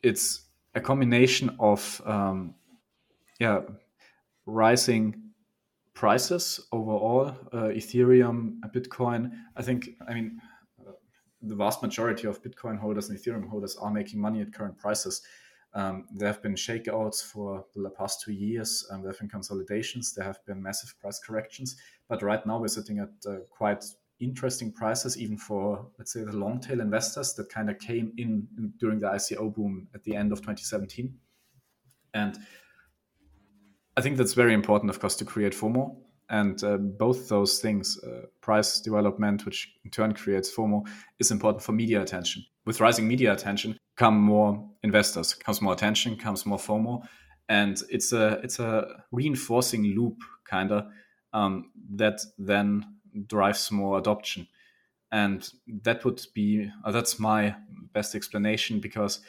It's 0.02 0.47
a 0.74 0.80
combination 0.80 1.56
of 1.58 2.00
um, 2.04 2.54
yeah 3.40 3.60
rising 4.46 5.22
prices 5.94 6.60
overall, 6.72 7.36
uh, 7.52 7.70
Ethereum, 7.74 8.60
Bitcoin. 8.74 9.32
I 9.56 9.62
think 9.62 9.90
I 10.08 10.14
mean 10.14 10.40
the 11.42 11.54
vast 11.54 11.82
majority 11.82 12.26
of 12.26 12.42
Bitcoin 12.42 12.78
holders 12.78 13.08
and 13.08 13.18
Ethereum 13.18 13.48
holders 13.48 13.76
are 13.76 13.92
making 13.92 14.20
money 14.20 14.40
at 14.40 14.52
current 14.52 14.78
prices. 14.78 15.22
Um, 15.74 16.06
there 16.14 16.28
have 16.28 16.42
been 16.42 16.54
shakeouts 16.54 17.22
for 17.22 17.64
the 17.76 17.90
past 17.90 18.22
two 18.22 18.32
years. 18.32 18.86
Um, 18.90 19.02
there 19.02 19.12
have 19.12 19.18
been 19.18 19.28
consolidations. 19.28 20.14
There 20.14 20.24
have 20.24 20.44
been 20.46 20.62
massive 20.62 20.98
price 20.98 21.18
corrections. 21.20 21.76
But 22.08 22.22
right 22.22 22.44
now, 22.46 22.58
we're 22.58 22.68
sitting 22.68 22.98
at 22.98 23.10
uh, 23.26 23.40
quite 23.50 23.84
interesting 24.20 24.72
prices, 24.72 25.18
even 25.18 25.36
for 25.36 25.86
let's 25.98 26.12
say 26.12 26.24
the 26.24 26.36
long 26.36 26.60
tail 26.60 26.80
investors 26.80 27.34
that 27.34 27.48
kind 27.48 27.70
of 27.70 27.78
came 27.78 28.12
in 28.16 28.46
during 28.78 28.98
the 28.98 29.06
ICO 29.06 29.54
boom 29.54 29.88
at 29.94 30.02
the 30.04 30.14
end 30.14 30.32
of 30.32 30.38
2017. 30.40 31.14
And 32.14 32.38
I 33.96 34.00
think 34.00 34.16
that's 34.16 34.34
very 34.34 34.54
important, 34.54 34.90
of 34.90 35.00
course, 35.00 35.16
to 35.16 35.24
create 35.24 35.52
FOMO. 35.52 35.96
And 36.30 36.62
uh, 36.62 36.76
both 36.76 37.28
those 37.28 37.58
things, 37.58 37.98
uh, 38.04 38.26
price 38.42 38.80
development, 38.80 39.46
which 39.46 39.72
in 39.84 39.90
turn 39.90 40.12
creates 40.12 40.54
FOMO, 40.54 40.86
is 41.18 41.30
important 41.30 41.62
for 41.62 41.72
media 41.72 42.02
attention. 42.02 42.44
With 42.66 42.80
rising 42.80 43.08
media 43.08 43.32
attention, 43.32 43.78
come 43.96 44.20
more 44.20 44.68
investors, 44.82 45.32
comes 45.34 45.62
more 45.62 45.72
attention, 45.72 46.16
comes 46.16 46.44
more 46.44 46.58
FOMO, 46.58 47.02
and 47.48 47.82
it's 47.88 48.12
a 48.12 48.40
it's 48.44 48.58
a 48.58 48.86
reinforcing 49.10 49.82
loop, 49.96 50.18
kind 50.44 50.70
of, 50.70 50.84
um, 51.32 51.70
that 51.94 52.20
then 52.36 52.84
drives 53.26 53.70
more 53.70 53.98
adoption. 53.98 54.46
And 55.10 55.48
that 55.82 56.04
would 56.04 56.24
be 56.34 56.70
uh, 56.84 56.92
that's 56.92 57.18
my 57.18 57.54
best 57.92 58.14
explanation 58.14 58.80
because 58.80 59.20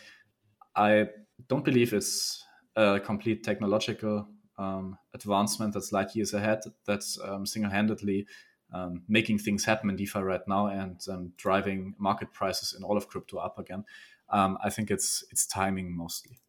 i 0.75 1.08
don't 1.48 1.65
believe 1.65 1.93
it's 1.93 2.43
a 2.75 3.00
complete 3.00 3.43
technological 3.43 4.27
um, 4.58 4.98
advancement 5.13 5.74
that's 5.74 5.91
light 5.91 6.15
years 6.15 6.34
ahead 6.34 6.60
that's 6.86 7.17
um, 7.24 7.46
single-handedly 7.46 8.25
um, 8.74 9.01
making 9.08 9.39
things 9.39 9.65
happen 9.65 9.89
in 9.89 9.96
defi 9.96 10.19
right 10.19 10.48
now 10.48 10.67
and 10.67 11.00
um, 11.10 11.31
driving 11.38 11.96
market 11.98 12.31
prices 12.34 12.75
in 12.77 12.84
all 12.84 12.98
of 12.98 13.08
crypto 13.08 13.38
up 13.38 13.58
again. 13.58 13.84
Um, 14.29 14.58
i 14.63 14.69
think 14.69 14.91
it's 14.91 15.24
it's 15.31 15.48
timing 15.48 15.96
mostly 15.96 16.39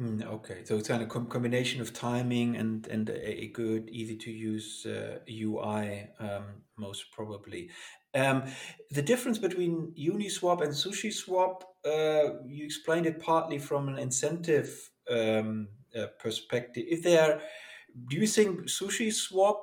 Mm, 0.00 0.24
okay, 0.24 0.64
so 0.64 0.78
it's 0.78 0.88
kind 0.88 1.02
of 1.02 1.10
com- 1.10 1.26
combination 1.26 1.82
of 1.82 1.92
timing 1.92 2.56
and 2.56 2.86
and 2.86 3.10
a, 3.10 3.42
a 3.44 3.48
good, 3.48 3.90
easy 3.90 4.16
to 4.16 4.30
use 4.30 4.86
uh, 4.86 5.18
UI, 5.28 6.08
um, 6.18 6.62
most 6.78 7.12
probably. 7.12 7.68
Um, 8.14 8.44
the 8.90 9.02
difference 9.02 9.36
between 9.36 9.92
Uniswap 9.98 10.62
and 10.62 10.72
SushiSwap, 10.72 11.62
uh, 11.84 12.40
you 12.46 12.64
explained 12.64 13.06
it 13.06 13.20
partly 13.20 13.58
from 13.58 13.88
an 13.88 13.98
incentive 13.98 14.90
um, 15.10 15.68
uh, 15.94 16.06
perspective. 16.18 16.86
If 16.88 17.02
there, 17.02 17.42
do 18.08 18.16
you 18.16 18.26
think 18.26 18.62
SushiSwap 18.62 19.60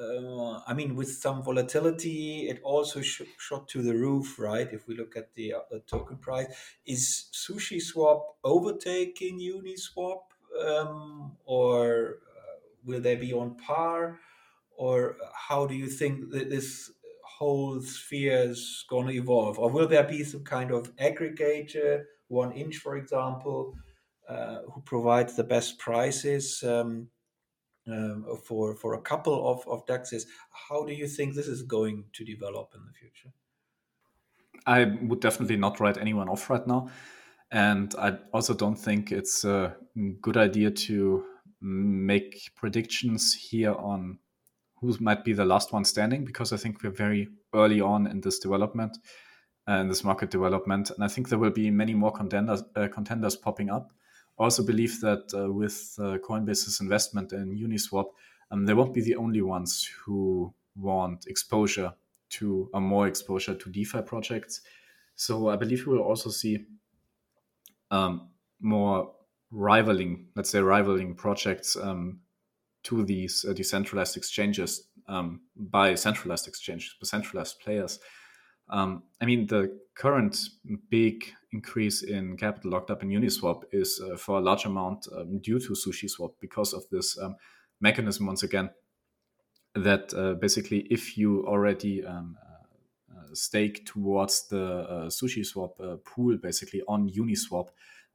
uh, 0.00 0.60
I 0.66 0.74
mean, 0.74 0.94
with 0.94 1.10
some 1.10 1.42
volatility, 1.42 2.48
it 2.48 2.60
also 2.62 3.00
sh- 3.02 3.22
shot 3.38 3.68
to 3.68 3.82
the 3.82 3.94
roof, 3.94 4.38
right? 4.38 4.68
If 4.72 4.88
we 4.88 4.96
look 4.96 5.16
at 5.16 5.34
the, 5.34 5.54
uh, 5.54 5.60
the 5.70 5.80
token 5.80 6.16
price, 6.16 6.46
is 6.86 7.26
SushiSwap 7.32 8.22
overtaking 8.42 9.38
Uniswap, 9.40 10.22
um, 10.66 11.36
or 11.44 12.18
uh, 12.36 12.56
will 12.84 13.00
they 13.00 13.16
be 13.16 13.32
on 13.32 13.56
par, 13.56 14.20
or 14.76 15.16
how 15.34 15.66
do 15.66 15.74
you 15.74 15.88
think 15.88 16.30
that 16.30 16.48
this 16.48 16.90
whole 17.24 17.80
sphere 17.80 18.50
is 18.50 18.84
going 18.88 19.06
to 19.08 19.14
evolve, 19.14 19.58
or 19.58 19.70
will 19.70 19.88
there 19.88 20.04
be 20.04 20.24
some 20.24 20.44
kind 20.44 20.70
of 20.70 20.94
aggregator, 20.96 22.04
1inch, 22.30 22.76
for 22.76 22.96
example, 22.96 23.74
uh, 24.28 24.58
who 24.72 24.80
provides 24.82 25.36
the 25.36 25.44
best 25.44 25.78
prices? 25.78 26.62
Um, 26.62 27.08
um, 27.86 28.24
for 28.44 28.74
for 28.74 28.94
a 28.94 29.00
couple 29.00 29.50
of, 29.50 29.66
of 29.68 29.86
DEXs. 29.86 30.24
How 30.68 30.84
do 30.84 30.92
you 30.92 31.06
think 31.06 31.34
this 31.34 31.48
is 31.48 31.62
going 31.62 32.04
to 32.12 32.24
develop 32.24 32.72
in 32.74 32.80
the 32.84 32.92
future? 32.92 33.32
I 34.66 34.84
would 35.02 35.20
definitely 35.20 35.56
not 35.56 35.80
write 35.80 35.98
anyone 35.98 36.28
off 36.28 36.50
right 36.50 36.66
now. 36.66 36.90
And 37.50 37.94
I 37.98 38.18
also 38.32 38.54
don't 38.54 38.76
think 38.76 39.10
it's 39.10 39.44
a 39.44 39.76
good 40.20 40.36
idea 40.36 40.70
to 40.70 41.24
make 41.60 42.50
predictions 42.54 43.34
here 43.34 43.74
on 43.74 44.18
who 44.76 44.96
might 45.00 45.24
be 45.24 45.32
the 45.32 45.44
last 45.44 45.72
one 45.72 45.84
standing 45.84 46.24
because 46.24 46.52
I 46.52 46.56
think 46.56 46.82
we're 46.82 46.90
very 46.90 47.28
early 47.54 47.80
on 47.80 48.06
in 48.06 48.20
this 48.20 48.38
development 48.38 48.96
uh, 49.66 49.84
this 49.84 50.04
market 50.04 50.30
development. 50.30 50.90
And 50.90 51.04
I 51.04 51.08
think 51.08 51.28
there 51.28 51.38
will 51.38 51.50
be 51.50 51.70
many 51.70 51.94
more 51.94 52.12
contenders, 52.12 52.62
uh, 52.76 52.88
contenders 52.88 53.36
popping 53.36 53.70
up 53.70 53.92
also 54.44 54.64
believe 54.64 55.00
that 55.00 55.32
uh, 55.34 55.52
with 55.52 55.94
uh, 55.98 56.18
Coinbase's 56.18 56.80
investment 56.80 57.32
in 57.32 57.56
Uniswap, 57.56 58.06
um, 58.50 58.64
they 58.64 58.74
won't 58.74 58.94
be 58.94 59.02
the 59.02 59.16
only 59.16 59.42
ones 59.42 59.88
who 60.04 60.52
want 60.76 61.26
exposure 61.26 61.92
to 62.30 62.70
a 62.74 62.80
more 62.80 63.06
exposure 63.06 63.54
to 63.54 63.70
DeFi 63.70 64.02
projects. 64.02 64.62
So 65.14 65.48
I 65.48 65.56
believe 65.56 65.86
we 65.86 65.94
will 65.94 66.04
also 66.04 66.30
see 66.30 66.64
um, 67.90 68.30
more 68.60 69.12
rivaling, 69.50 70.28
let's 70.36 70.50
say, 70.50 70.60
rivaling 70.60 71.14
projects 71.14 71.76
um, 71.76 72.20
to 72.84 73.04
these 73.04 73.44
uh, 73.48 73.52
decentralized 73.52 74.16
exchanges 74.16 74.88
um, 75.08 75.40
by 75.56 75.94
centralized 75.96 76.48
exchanges, 76.48 76.94
by 77.00 77.04
centralized 77.04 77.60
players. 77.60 77.98
Um, 78.70 79.02
I 79.20 79.26
mean, 79.26 79.46
the 79.48 79.76
current 79.94 80.38
big 80.88 81.32
increase 81.52 82.02
in 82.02 82.36
capital 82.36 82.70
locked 82.70 82.90
up 82.90 83.02
in 83.02 83.08
Uniswap 83.08 83.62
is 83.72 84.00
uh, 84.00 84.16
for 84.16 84.38
a 84.38 84.40
large 84.40 84.64
amount 84.64 85.06
um, 85.16 85.38
due 85.38 85.58
to 85.58 85.72
SushiSwap 85.72 86.32
because 86.40 86.72
of 86.72 86.84
this 86.90 87.18
um, 87.18 87.36
mechanism, 87.80 88.26
once 88.26 88.42
again, 88.42 88.70
that 89.74 90.12
uh, 90.14 90.34
basically 90.34 90.86
if 90.90 91.16
you 91.16 91.46
already 91.46 92.04
um, 92.04 92.36
uh, 92.42 93.18
uh, 93.18 93.34
stake 93.34 93.84
towards 93.86 94.48
the 94.48 94.62
uh, 94.62 95.06
SushiSwap 95.08 95.72
uh, 95.80 95.96
pool, 96.04 96.36
basically 96.36 96.82
on 96.88 97.10
Uniswap, 97.10 97.68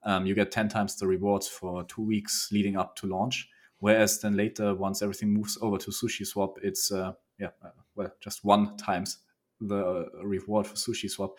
um, 0.03 0.25
you 0.25 0.35
get 0.35 0.51
10 0.51 0.69
times 0.69 0.95
the 0.97 1.07
rewards 1.07 1.47
for 1.47 1.83
two 1.85 2.03
weeks 2.03 2.49
leading 2.51 2.77
up 2.77 2.95
to 2.97 3.07
launch. 3.07 3.49
Whereas 3.79 4.21
then 4.21 4.37
later, 4.37 4.73
once 4.73 5.01
everything 5.01 5.33
moves 5.33 5.57
over 5.61 5.77
to 5.77 5.91
SushiSwap, 5.91 6.55
it's 6.63 6.91
yeah, 7.37 7.49
well, 7.95 8.11
just 8.21 8.45
one 8.45 8.77
times 8.77 9.17
the 9.59 10.09
reward 10.23 10.67
for 10.67 10.75
SushiSwap, 10.75 11.31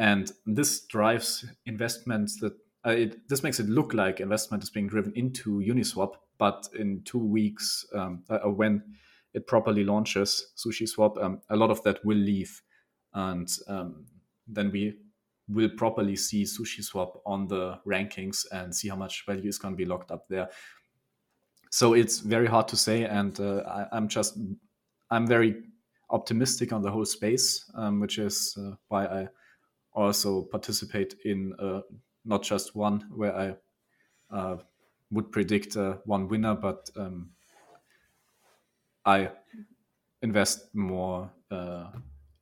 and 0.00 0.32
this 0.46 0.86
drives 0.86 1.44
investments 1.66 2.40
that 2.40 2.54
uh, 2.86 2.90
it, 2.90 3.28
this 3.28 3.42
makes 3.42 3.60
it 3.60 3.68
look 3.68 3.92
like 3.92 4.18
investment 4.18 4.62
is 4.62 4.70
being 4.70 4.88
driven 4.88 5.12
into 5.14 5.58
Uniswap, 5.60 6.14
but 6.38 6.66
in 6.78 7.02
two 7.04 7.18
weeks, 7.18 7.84
um, 7.94 8.24
uh, 8.30 8.38
when 8.48 8.82
it 9.34 9.46
properly 9.46 9.84
launches 9.84 10.52
SushiSwap, 10.56 11.22
um, 11.22 11.42
a 11.50 11.56
lot 11.56 11.70
of 11.70 11.82
that 11.82 12.02
will 12.02 12.16
leave, 12.16 12.62
and 13.12 13.54
um, 13.68 14.06
then 14.48 14.70
we 14.72 14.94
will 15.50 15.68
properly 15.76 16.16
see 16.16 16.44
SushiSwap 16.44 17.18
on 17.26 17.46
the 17.46 17.78
rankings 17.86 18.46
and 18.52 18.74
see 18.74 18.88
how 18.88 18.96
much 18.96 19.26
value 19.26 19.50
is 19.50 19.58
going 19.58 19.74
to 19.74 19.78
be 19.78 19.84
locked 19.84 20.10
up 20.10 20.26
there. 20.30 20.48
So 21.70 21.92
it's 21.92 22.20
very 22.20 22.46
hard 22.46 22.68
to 22.68 22.76
say, 22.76 23.04
and 23.04 23.38
uh, 23.38 23.86
I, 23.92 23.98
am 23.98 24.08
just 24.08 24.38
I'm 25.10 25.26
very 25.26 25.56
optimistic 26.08 26.72
on 26.72 26.80
the 26.80 26.90
whole 26.90 27.04
space, 27.04 27.70
um, 27.74 28.00
which 28.00 28.16
is 28.16 28.56
uh, 28.58 28.76
why 28.88 29.04
I 29.04 29.28
also 29.92 30.42
participate 30.42 31.14
in 31.24 31.54
uh, 31.58 31.82
not 32.24 32.42
just 32.42 32.74
one 32.74 33.00
where 33.14 33.34
I 33.36 33.56
uh, 34.34 34.58
would 35.10 35.32
predict 35.32 35.76
uh, 35.76 35.98
one 36.04 36.28
winner, 36.28 36.54
but 36.54 36.90
um, 36.96 37.32
I 39.04 39.32
invest 40.22 40.74
more 40.74 41.32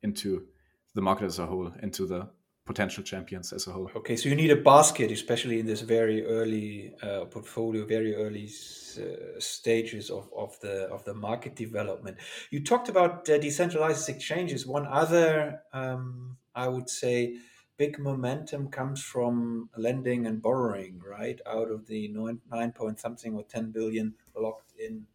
into 0.01 0.47
the 0.93 1.01
market 1.01 1.25
as 1.25 1.39
a 1.39 1.45
whole, 1.45 1.67
into 1.81 2.05
the 2.05 2.29
potential 2.69 3.03
champions 3.03 3.51
as 3.51 3.65
a 3.65 3.71
whole. 3.71 3.89
Okay, 3.95 4.15
so 4.15 4.29
you 4.29 4.35
need 4.35 4.51
a 4.51 4.61
basket, 4.73 5.09
especially 5.11 5.59
in 5.59 5.65
this 5.65 5.81
very 5.81 6.23
early 6.23 6.93
uh, 7.01 7.25
portfolio, 7.25 7.83
very 7.83 8.13
early 8.23 8.47
uh, 8.47 9.39
stages 9.39 10.11
of, 10.11 10.29
of 10.37 10.51
the 10.59 10.75
of 10.95 11.03
the 11.03 11.15
market 11.27 11.55
development. 11.55 12.15
You 12.51 12.63
talked 12.63 12.87
about 12.87 13.27
uh, 13.27 13.39
decentralized 13.39 14.07
exchanges. 14.07 14.67
One 14.67 14.85
other, 14.85 15.63
um, 15.73 16.37
I 16.53 16.67
would 16.67 16.89
say, 16.89 17.37
big 17.77 17.97
momentum 17.97 18.69
comes 18.69 19.01
from 19.01 19.69
lending 19.75 20.27
and 20.27 20.39
borrowing, 20.39 21.01
right? 21.17 21.39
Out 21.47 21.71
of 21.71 21.87
the 21.87 22.01
nine, 22.09 22.39
nine 22.51 22.71
point 22.71 22.99
something 22.99 23.33
or 23.33 23.43
ten 23.55 23.71
billion 23.71 24.13
locked 24.35 24.73
in. 24.77 25.07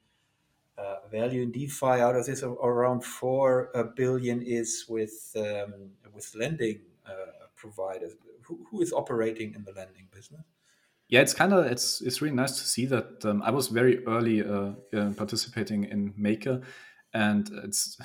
Uh, 0.76 0.96
value 1.08 1.42
in 1.42 1.52
DeFi 1.52 1.94
out 2.06 2.16
of 2.16 2.26
this 2.26 2.42
around 2.42 3.00
four 3.04 3.70
uh, 3.76 3.84
is 4.58 4.86
with 4.88 5.16
um, 5.36 5.72
with 6.12 6.34
lending 6.34 6.80
uh, 7.06 7.43
providers? 7.64 8.12
Who, 8.46 8.66
who 8.70 8.82
is 8.82 8.92
operating 8.92 9.54
in 9.54 9.64
the 9.64 9.72
lending 9.72 10.08
business? 10.12 10.44
Yeah, 11.08 11.20
it's 11.20 11.34
kind 11.34 11.52
of 11.52 11.66
it's 11.66 12.00
it's 12.00 12.22
really 12.22 12.36
nice 12.36 12.58
to 12.60 12.66
see 12.66 12.86
that. 12.86 13.24
Um, 13.24 13.42
I 13.42 13.50
was 13.50 13.68
very 13.68 14.04
early 14.06 14.42
uh, 14.42 14.72
participating 15.16 15.84
in 15.84 16.14
Maker, 16.16 16.62
and 17.12 17.50
it's 17.64 17.98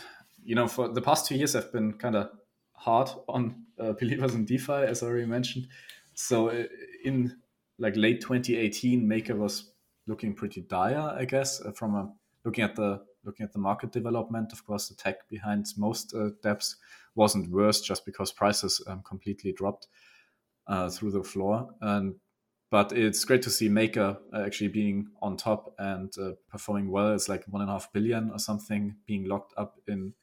you 0.43 0.55
know 0.55 0.67
for 0.67 0.89
the 0.89 1.01
past 1.01 1.25
two 1.25 1.35
years 1.35 1.55
I've 1.55 1.71
been 1.71 1.93
kind 1.93 2.15
of 2.15 2.29
hard 2.73 3.09
on 3.27 3.65
uh, 3.79 3.93
believers 3.99 4.35
in 4.35 4.45
DeFi, 4.45 4.83
as 4.91 5.01
I 5.01 5.07
already 5.07 5.27
mentioned. 5.27 5.67
So 6.13 6.49
uh, 6.49 6.65
in 7.05 7.37
like 7.77 7.95
late 7.95 8.21
2018, 8.21 9.07
Maker 9.07 9.35
was 9.35 9.71
looking 10.05 10.33
pretty 10.33 10.61
dire, 10.61 11.15
I 11.17 11.23
guess, 11.23 11.61
uh, 11.61 11.71
from 11.71 11.95
a, 11.95 12.11
looking 12.43 12.65
at 12.65 12.75
the 12.75 13.01
looking 13.23 13.45
at 13.45 13.53
the 13.53 13.59
market 13.59 13.91
development. 13.91 14.51
Of 14.51 14.65
course, 14.65 14.89
the 14.89 14.95
tech 14.95 15.29
behind 15.29 15.67
most 15.77 16.13
uh, 16.13 16.31
wasn't 17.15 17.51
worse 17.51 17.81
just 17.81 18.05
because 18.05 18.31
prices 18.31 18.81
um, 18.87 19.01
completely 19.07 19.51
dropped 19.51 19.87
uh, 20.67 20.89
through 20.89 21.11
the 21.11 21.23
floor. 21.23 21.69
And 21.81 22.15
but 22.71 22.91
it's 22.91 23.25
great 23.25 23.41
to 23.43 23.49
see 23.49 23.67
Maker 23.67 24.17
uh, 24.31 24.43
actually 24.45 24.67
being 24.67 25.07
on 25.23 25.37
top 25.37 25.73
and 25.79 26.13
uh, 26.21 26.31
performing 26.51 26.91
well. 26.91 27.13
It's 27.13 27.27
like 27.27 27.43
one 27.47 27.61
and 27.61 27.69
a 27.69 27.73
half 27.73 27.91
billion 27.91 28.29
or 28.29 28.37
something 28.37 28.95
being 29.07 29.25
locked 29.27 29.53
up 29.57 29.79
in 29.87 30.13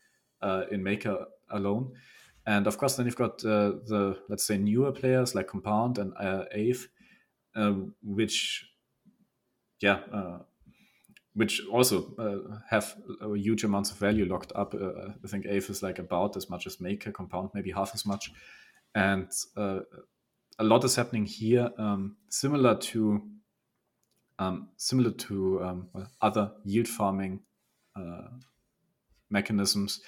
uh, 0.41 0.65
in 0.71 0.83
Maker 0.83 1.27
alone. 1.51 1.93
And 2.47 2.69
of 2.69 2.79
course, 2.79 2.95
then 2.97 3.07
you've 3.07 3.17
got 3.17 3.45
uh, 3.45 3.73
the 3.87 4.19
let's 4.29 4.47
say 4.47 4.57
newer 4.57 4.93
players 4.93 5.35
like 5.35 5.49
Compound 5.49 5.99
and 5.99 6.13
uh, 6.19 6.45
Aave, 6.57 6.87
which 8.03 8.71
yeah 9.81 10.01
which 11.37 11.61
also 11.71 12.15
uh, 12.19 12.57
have 12.71 12.97
huge 13.35 13.63
amounts 13.63 13.91
of 13.91 13.99
value 13.99 14.25
locked 14.25 14.53
up. 14.55 14.75
Uh, 14.75 15.13
I 15.23 15.29
think 15.29 15.45
Aave 15.45 15.69
is 15.71 15.83
like 15.83 15.99
about 15.99 16.37
as 16.37 16.49
much 16.49 16.67
as 16.67 16.81
Maker, 16.81 17.13
Compound 17.13 17.51
maybe 17.53 17.71
half 17.71 17.91
as 17.95 18.07
much, 18.07 18.33
and 18.95 19.31
uh, 19.57 19.81
a 20.59 20.65
lot 20.65 20.83
is 20.85 20.97
happening 20.97 21.27
here, 21.27 21.71
um, 21.79 22.17
similar 22.31 22.75
to 22.77 23.23
um, 24.39 24.69
similar 24.77 25.11
to 25.11 25.63
um, 25.63 25.89
other 26.21 26.53
yield 26.65 26.89
farming 26.89 27.41
uh, 27.95 28.29
mechanisms 29.31 30.01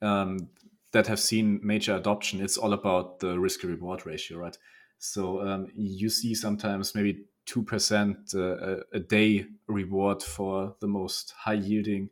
um, 0.00 0.48
that 0.92 1.06
have 1.06 1.20
seen 1.20 1.60
major 1.62 1.96
adoption. 1.96 2.40
It's 2.40 2.56
all 2.56 2.72
about 2.72 3.20
the 3.20 3.38
risk 3.38 3.62
reward 3.62 4.06
ratio, 4.06 4.38
right? 4.38 4.56
So 4.98 5.40
um, 5.46 5.68
you 5.74 6.08
see 6.08 6.34
sometimes 6.34 6.94
maybe 6.94 7.24
2% 7.46 8.34
uh, 8.34 8.82
a 8.92 9.00
day 9.00 9.46
reward 9.66 10.22
for 10.22 10.74
the 10.80 10.86
most 10.86 11.34
high 11.36 11.54
yielding 11.54 12.08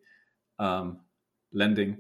um, 0.58 1.00
lending 1.52 1.96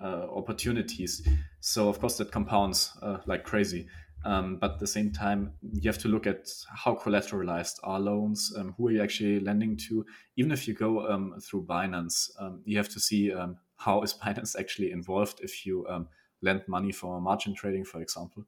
uh, 0.00 0.26
opportunities. 0.34 1.26
So, 1.60 1.88
of 1.88 2.00
course, 2.00 2.18
that 2.18 2.30
compounds 2.30 2.92
uh, 3.02 3.18
like 3.26 3.44
crazy. 3.44 3.86
Um, 4.24 4.56
but 4.56 4.72
at 4.72 4.78
the 4.80 4.86
same 4.86 5.12
time, 5.12 5.52
you 5.62 5.88
have 5.88 5.98
to 5.98 6.08
look 6.08 6.26
at 6.26 6.48
how 6.74 6.96
collateralized 6.96 7.78
are 7.84 8.00
loans, 8.00 8.52
um, 8.58 8.74
who 8.76 8.88
are 8.88 8.90
you 8.90 9.02
actually 9.02 9.38
lending 9.40 9.76
to. 9.88 10.04
Even 10.36 10.50
if 10.50 10.66
you 10.66 10.74
go 10.74 11.08
um, 11.08 11.38
through 11.40 11.64
Binance, 11.64 12.30
um, 12.40 12.60
you 12.64 12.76
have 12.76 12.88
to 12.88 13.00
see 13.00 13.32
um, 13.32 13.56
how 13.76 14.02
is 14.02 14.14
Binance 14.22 14.58
actually 14.58 14.90
involved 14.90 15.40
if 15.42 15.64
you 15.64 15.86
um, 15.88 16.08
lend 16.42 16.62
money 16.66 16.92
for 16.92 17.20
margin 17.20 17.54
trading, 17.54 17.84
for 17.84 18.00
example. 18.00 18.44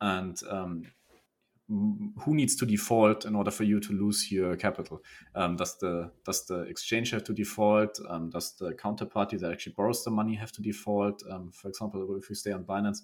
And 0.00 0.38
who 1.68 2.34
needs 2.34 2.56
to 2.56 2.66
default 2.66 3.24
in 3.24 3.34
order 3.34 3.50
for 3.50 3.64
you 3.64 3.80
to 3.80 3.92
lose 3.92 4.30
your 4.30 4.56
capital? 4.56 5.02
Um, 5.34 5.56
does 5.56 5.78
the 5.78 6.10
does 6.24 6.44
the 6.46 6.60
exchange 6.62 7.10
have 7.10 7.24
to 7.24 7.32
default? 7.32 7.98
Um, 8.08 8.30
does 8.30 8.54
the 8.56 8.72
counterparty 8.72 9.38
that 9.40 9.50
actually 9.50 9.72
borrows 9.72 10.04
the 10.04 10.10
money 10.10 10.34
have 10.34 10.52
to 10.52 10.62
default? 10.62 11.22
Um, 11.30 11.50
for 11.52 11.68
example, 11.68 12.16
if 12.16 12.28
you 12.28 12.36
stay 12.36 12.52
on 12.52 12.64
Binance, 12.64 12.98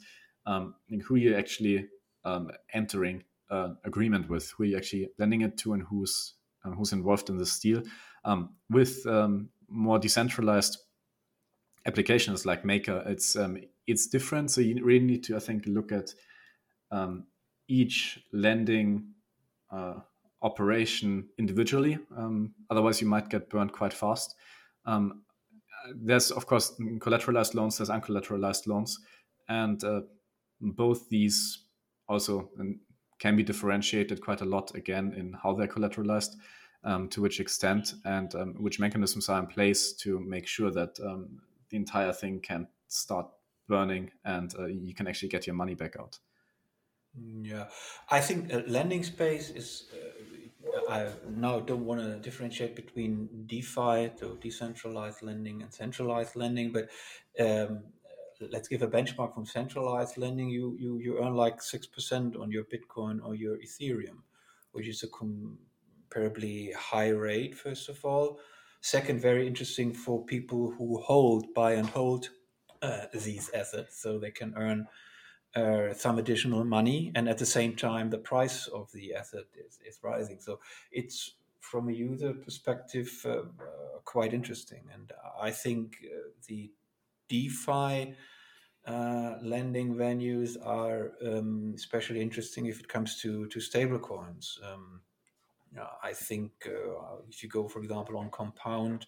um, 0.46 0.74
who 1.04 1.14
are 1.14 1.18
you 1.18 1.36
actually 1.36 1.88
um, 2.24 2.50
entering 2.74 3.24
uh, 3.50 3.70
agreement 3.84 4.28
with? 4.28 4.50
Who 4.50 4.64
are 4.64 4.66
you 4.66 4.76
actually 4.76 5.08
lending 5.18 5.40
it 5.40 5.56
to, 5.58 5.72
and 5.72 5.82
who's 5.82 6.34
um, 6.64 6.74
who's 6.74 6.92
involved 6.92 7.30
in 7.30 7.38
this 7.38 7.58
deal? 7.58 7.82
with 8.68 9.06
more 9.68 9.98
decentralized 9.98 10.76
applications 11.86 12.44
like 12.44 12.66
Maker, 12.66 13.02
it's 13.06 13.34
it's 13.86 14.06
different. 14.06 14.50
So 14.50 14.60
you 14.60 14.84
really 14.84 15.06
need 15.06 15.24
to, 15.24 15.36
I 15.36 15.40
think, 15.40 15.64
look 15.66 15.90
at 15.92 16.12
um, 16.90 17.24
each 17.70 18.18
lending 18.32 19.04
uh, 19.70 19.94
operation 20.42 21.28
individually. 21.38 21.98
Um, 22.16 22.54
otherwise, 22.68 23.00
you 23.00 23.06
might 23.06 23.28
get 23.28 23.48
burned 23.48 23.72
quite 23.72 23.92
fast. 23.92 24.34
Um, 24.84 25.22
there's, 25.94 26.30
of 26.30 26.46
course, 26.46 26.74
collateralized 26.98 27.54
loans, 27.54 27.78
there's 27.78 27.88
uncollateralized 27.88 28.66
loans, 28.66 28.98
and 29.48 29.82
uh, 29.84 30.00
both 30.60 31.08
these 31.08 31.64
also 32.08 32.50
can 33.18 33.36
be 33.36 33.42
differentiated 33.42 34.20
quite 34.20 34.40
a 34.40 34.44
lot 34.44 34.74
again 34.74 35.14
in 35.16 35.32
how 35.42 35.54
they're 35.54 35.68
collateralized, 35.68 36.36
um, 36.84 37.08
to 37.08 37.22
which 37.22 37.40
extent, 37.40 37.94
and 38.04 38.34
um, 38.34 38.54
which 38.58 38.80
mechanisms 38.80 39.28
are 39.28 39.38
in 39.38 39.46
place 39.46 39.92
to 39.92 40.18
make 40.20 40.46
sure 40.46 40.70
that 40.70 40.98
um, 41.00 41.40
the 41.70 41.76
entire 41.76 42.12
thing 42.12 42.40
can 42.40 42.66
start 42.88 43.26
burning 43.68 44.10
and 44.24 44.54
uh, 44.58 44.66
you 44.66 44.94
can 44.94 45.06
actually 45.06 45.28
get 45.28 45.46
your 45.46 45.54
money 45.54 45.74
back 45.74 45.96
out. 45.98 46.18
Yeah, 47.18 47.66
I 48.10 48.20
think 48.20 48.52
uh, 48.52 48.62
lending 48.68 49.02
space 49.02 49.50
is 49.50 49.86
uh, 49.92 50.92
I 50.92 51.08
now 51.28 51.60
don't 51.60 51.84
want 51.84 52.00
to 52.00 52.16
differentiate 52.18 52.76
between 52.76 53.28
DeFi, 53.46 54.10
so 54.16 54.36
decentralized 54.40 55.22
lending, 55.22 55.62
and 55.62 55.72
centralized 55.72 56.36
lending, 56.36 56.72
but 56.72 56.88
um, 57.40 57.82
let's 58.40 58.68
give 58.68 58.82
a 58.82 58.86
benchmark 58.86 59.34
from 59.34 59.44
centralized 59.44 60.18
lending. 60.18 60.50
You 60.50 60.76
you 60.78 60.98
you 60.98 61.18
earn 61.18 61.34
like 61.34 61.60
six 61.62 61.86
percent 61.86 62.36
on 62.36 62.52
your 62.52 62.64
Bitcoin 62.64 63.18
or 63.24 63.34
your 63.34 63.56
Ethereum, 63.58 64.22
which 64.72 64.86
is 64.86 65.02
a 65.02 65.08
comparably 65.08 66.72
high 66.74 67.08
rate. 67.08 67.56
First 67.56 67.88
of 67.88 68.04
all, 68.04 68.38
second, 68.80 69.20
very 69.20 69.48
interesting 69.48 69.92
for 69.92 70.24
people 70.24 70.70
who 70.78 71.00
hold, 71.00 71.52
buy 71.54 71.72
and 71.72 71.88
hold 71.88 72.30
uh, 72.82 73.06
these 73.12 73.50
assets, 73.52 74.00
so 74.00 74.18
they 74.18 74.30
can 74.30 74.54
earn 74.56 74.86
uh, 75.54 75.92
some 75.94 76.18
additional 76.18 76.64
money, 76.64 77.12
and 77.14 77.28
at 77.28 77.38
the 77.38 77.46
same 77.46 77.74
time, 77.76 78.10
the 78.10 78.18
price 78.18 78.66
of 78.68 78.90
the 78.92 79.14
asset 79.14 79.44
is, 79.66 79.78
is 79.84 79.98
rising. 80.02 80.38
So 80.40 80.60
it's 80.92 81.34
from 81.60 81.88
a 81.88 81.92
user 81.92 82.32
perspective 82.32 83.10
uh, 83.24 83.30
uh, 83.30 83.44
quite 84.04 84.32
interesting, 84.32 84.82
and 84.92 85.12
I 85.40 85.50
think 85.50 85.98
uh, 86.04 86.30
the 86.46 86.70
DeFi 87.28 88.14
uh, 88.86 89.34
lending 89.42 89.94
venues 89.94 90.56
are 90.64 91.12
um, 91.24 91.72
especially 91.76 92.20
interesting 92.20 92.66
if 92.66 92.80
it 92.80 92.88
comes 92.88 93.20
to 93.20 93.46
to 93.48 93.58
stablecoins. 93.58 94.58
Um, 94.64 95.00
I 96.02 96.12
think 96.12 96.50
uh, 96.66 97.18
if 97.28 97.42
you 97.42 97.48
go, 97.48 97.68
for 97.68 97.80
example, 97.80 98.16
on 98.18 98.30
Compound 98.30 99.06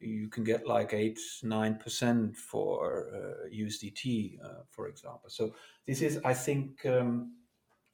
you 0.00 0.28
can 0.28 0.44
get 0.44 0.66
like 0.66 0.92
eight 0.92 1.18
nine 1.42 1.76
percent 1.76 2.36
for 2.36 3.08
uh, 3.14 3.48
USDT, 3.48 4.38
uh, 4.44 4.62
for 4.70 4.88
example. 4.88 5.30
So 5.30 5.54
this 5.86 6.02
is, 6.02 6.20
I 6.24 6.34
think, 6.34 6.84
um, 6.86 7.36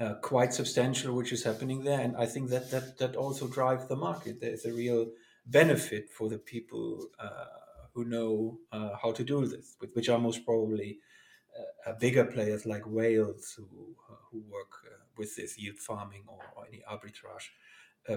uh, 0.00 0.14
quite 0.14 0.54
substantial, 0.54 1.14
which 1.14 1.32
is 1.32 1.44
happening 1.44 1.84
there, 1.84 2.00
and 2.00 2.16
I 2.16 2.26
think 2.26 2.50
that 2.50 2.70
that 2.70 2.98
that 2.98 3.16
also 3.16 3.46
drives 3.46 3.86
the 3.86 3.96
market. 3.96 4.40
There's 4.40 4.64
a 4.64 4.72
real 4.72 5.10
benefit 5.46 6.08
for 6.10 6.28
the 6.28 6.38
people 6.38 7.06
uh, 7.18 7.44
who 7.92 8.04
know 8.04 8.58
uh, 8.72 8.96
how 9.00 9.12
to 9.12 9.22
do 9.24 9.46
this, 9.46 9.76
which 9.92 10.08
are 10.08 10.18
most 10.18 10.44
probably 10.44 10.98
uh, 11.86 11.92
bigger 12.00 12.24
players 12.24 12.64
like 12.64 12.86
Whales 12.86 13.54
who 13.56 13.94
who 14.30 14.42
work 14.48 14.72
with 15.16 15.36
this 15.36 15.58
yield 15.58 15.78
farming 15.78 16.22
or, 16.26 16.40
or 16.56 16.66
any 16.66 16.82
arbitrage 16.90 17.50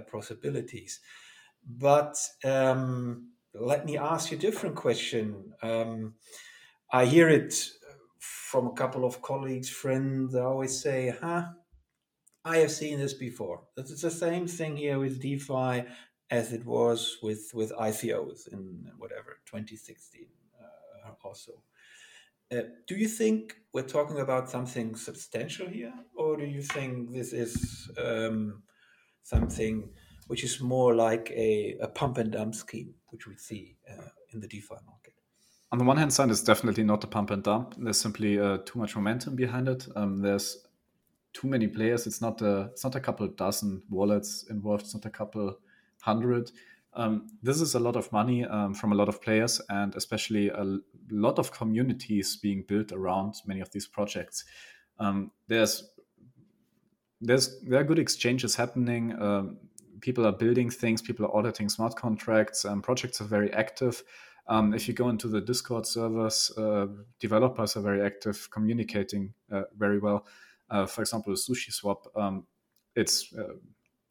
possibilities. 0.09 1.01
But 1.65 2.17
um, 2.43 3.32
let 3.53 3.85
me 3.85 3.97
ask 3.97 4.31
you 4.31 4.37
a 4.37 4.41
different 4.41 4.75
question. 4.75 5.53
Um, 5.61 6.15
I 6.91 7.05
hear 7.05 7.29
it 7.29 7.53
from 8.19 8.67
a 8.67 8.73
couple 8.73 9.05
of 9.05 9.21
colleagues, 9.21 9.69
friends. 9.69 10.35
I 10.35 10.41
always 10.41 10.79
say, 10.79 11.15
huh, 11.21 11.45
I 12.45 12.57
have 12.57 12.71
seen 12.71 12.99
this 12.99 13.13
before. 13.13 13.63
It's 13.77 14.01
the 14.01 14.11
same 14.11 14.47
thing 14.47 14.77
here 14.77 14.99
with 14.99 15.21
DeFi 15.21 15.85
as 16.29 16.51
it 16.51 16.65
was 16.65 17.17
with, 17.21 17.51
with 17.53 17.71
ICOs 17.73 18.51
in 18.51 18.91
whatever, 18.97 19.39
2016 19.45 20.25
uh, 20.59 21.11
also. 21.23 21.53
Uh, 22.51 22.61
do 22.87 22.95
you 22.95 23.07
think 23.07 23.55
we're 23.73 23.81
talking 23.81 24.19
about 24.19 24.49
something 24.49 24.95
substantial 24.95 25.67
here, 25.67 25.93
or 26.15 26.37
do 26.37 26.45
you 26.45 26.61
think 26.61 27.11
this 27.11 27.33
is 27.33 27.89
um, 27.97 28.61
something 29.23 29.89
which 30.27 30.43
is 30.43 30.61
more 30.61 30.95
like 30.95 31.31
a, 31.35 31.77
a 31.81 31.87
pump 31.87 32.17
and 32.17 32.31
dump 32.31 32.55
scheme, 32.55 32.93
which 33.09 33.27
we 33.27 33.35
see 33.35 33.75
uh, 33.89 34.09
in 34.33 34.39
the 34.39 34.47
DeFi 34.47 34.75
market. 34.85 35.13
On 35.71 35.79
the 35.79 35.85
one 35.85 35.97
hand 35.97 36.13
side, 36.13 36.29
it's 36.29 36.43
definitely 36.43 36.83
not 36.83 37.03
a 37.03 37.07
pump 37.07 37.31
and 37.31 37.43
dump. 37.43 37.75
There's 37.77 37.99
simply 37.99 38.39
uh, 38.39 38.59
too 38.65 38.77
much 38.77 38.95
momentum 38.95 39.35
behind 39.35 39.67
it. 39.67 39.87
Um, 39.95 40.21
there's 40.21 40.65
too 41.33 41.47
many 41.47 41.67
players. 41.67 42.05
It's 42.05 42.21
not 42.21 42.41
a 42.41 42.69
it's 42.71 42.83
not 42.83 42.95
a 42.95 42.99
couple 42.99 43.27
dozen 43.27 43.81
wallets 43.89 44.45
involved. 44.49 44.83
It's 44.83 44.93
not 44.93 45.05
a 45.05 45.09
couple 45.09 45.57
hundred. 46.01 46.51
Um, 46.93 47.27
this 47.41 47.59
is 47.59 47.73
a 47.73 47.79
lot 47.79 47.95
of 47.95 48.11
money 48.11 48.45
um, 48.45 48.75
from 48.75 48.91
a 48.91 48.95
lot 48.95 49.09
of 49.09 49.19
players, 49.19 49.59
and 49.69 49.95
especially 49.95 50.49
a 50.49 50.77
lot 51.09 51.39
of 51.39 51.51
communities 51.51 52.37
being 52.37 52.63
built 52.67 52.91
around 52.91 53.33
many 53.47 53.61
of 53.61 53.71
these 53.71 53.87
projects. 53.87 54.45
Um, 54.99 55.31
there's 55.47 55.89
there's 57.19 57.59
there 57.61 57.79
are 57.79 57.83
good 57.83 57.99
exchanges 57.99 58.55
happening. 58.55 59.13
People 60.03 60.27
are 60.27 60.33
building 60.33 60.69
things, 60.69 61.01
people 61.01 61.25
are 61.25 61.33
auditing 61.33 61.69
smart 61.69 61.95
contracts, 61.95 62.65
um, 62.65 62.81
projects 62.81 63.21
are 63.21 63.23
very 63.23 63.53
active. 63.53 64.03
Um, 64.47 64.73
if 64.73 64.85
you 64.85 64.93
go 64.93 65.07
into 65.07 65.29
the 65.29 65.39
Discord 65.39 65.87
servers, 65.87 66.51
uh, 66.57 66.87
developers 67.21 67.77
are 67.77 67.81
very 67.81 68.01
active, 68.01 68.49
communicating 68.51 69.33
uh, 69.49 69.61
very 69.77 69.99
well. 69.99 70.25
Uh, 70.69 70.85
for 70.85 71.03
example, 71.03 71.31
SushiSwap, 71.33 71.99
um, 72.17 72.45
it's 72.97 73.33
uh, 73.33 73.53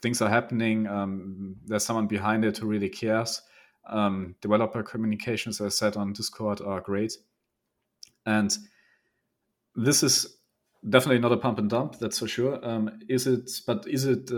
things 0.00 0.22
are 0.22 0.30
happening. 0.30 0.86
Um, 0.86 1.56
there's 1.66 1.84
someone 1.84 2.06
behind 2.06 2.46
it 2.46 2.56
who 2.56 2.68
really 2.68 2.88
cares. 2.88 3.42
Um, 3.86 4.34
developer 4.40 4.82
communications, 4.82 5.60
as 5.60 5.66
I 5.66 5.76
said 5.76 5.98
on 5.98 6.14
Discord, 6.14 6.62
are 6.62 6.80
great, 6.80 7.18
and 8.24 8.56
this 9.76 10.02
is 10.02 10.38
definitely 10.88 11.20
not 11.20 11.32
a 11.32 11.36
pump 11.36 11.58
and 11.58 11.68
dump. 11.68 11.98
That's 11.98 12.18
for 12.18 12.28
sure. 12.28 12.66
Um, 12.66 13.00
is 13.10 13.26
it? 13.26 13.50
But 13.66 13.86
is 13.86 14.06
it? 14.06 14.30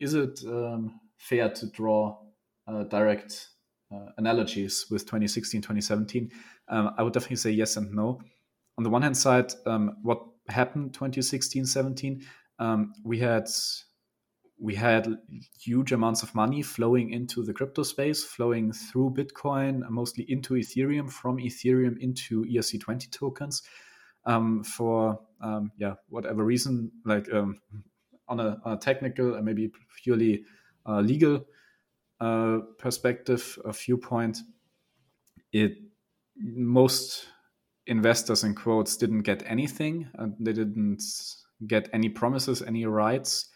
Is 0.00 0.14
it 0.14 0.40
um, 0.46 1.00
fair 1.16 1.48
to 1.50 1.66
draw 1.66 2.18
uh, 2.66 2.84
direct 2.84 3.48
uh, 3.92 4.10
analogies 4.16 4.86
with 4.90 5.02
2016, 5.02 5.60
2017? 5.60 6.30
Um, 6.68 6.90
I 6.96 7.02
would 7.02 7.12
definitely 7.12 7.36
say 7.36 7.50
yes 7.50 7.76
and 7.76 7.92
no. 7.92 8.20
On 8.76 8.84
the 8.84 8.90
one 8.90 9.02
hand 9.02 9.16
side, 9.16 9.52
um, 9.66 9.96
what 10.02 10.22
happened 10.48 10.94
2016, 10.94 11.66
17? 11.66 12.24
Um, 12.58 12.92
we 13.04 13.18
had 13.18 13.48
we 14.60 14.74
had 14.74 15.16
huge 15.60 15.92
amounts 15.92 16.24
of 16.24 16.34
money 16.34 16.62
flowing 16.62 17.12
into 17.12 17.44
the 17.44 17.52
crypto 17.52 17.84
space, 17.84 18.24
flowing 18.24 18.72
through 18.72 19.14
Bitcoin, 19.16 19.88
mostly 19.88 20.24
into 20.28 20.54
Ethereum, 20.54 21.10
from 21.10 21.38
Ethereum 21.38 21.96
into 22.00 22.44
ERC20 22.44 23.10
tokens. 23.10 23.62
Um, 24.24 24.64
for 24.64 25.20
um, 25.40 25.70
yeah, 25.78 25.94
whatever 26.08 26.44
reason, 26.44 26.90
like 27.04 27.32
um, 27.32 27.60
on 28.28 28.40
a, 28.40 28.60
on 28.64 28.72
a 28.72 28.76
technical 28.76 29.34
and 29.34 29.44
maybe 29.44 29.70
purely 30.02 30.44
uh, 30.86 31.00
legal 31.00 31.44
uh, 32.20 32.58
perspective, 32.78 33.58
a 33.64 33.72
viewpoint, 33.72 34.38
it 35.52 35.78
most 36.36 37.26
investors 37.86 38.44
in 38.44 38.54
quotes 38.54 38.96
didn't 38.96 39.22
get 39.22 39.42
anything. 39.46 40.08
Uh, 40.18 40.26
they 40.38 40.52
didn't 40.52 41.02
get 41.66 41.88
any 41.92 42.08
promises, 42.08 42.62
any 42.62 42.86
rights, 42.86 43.48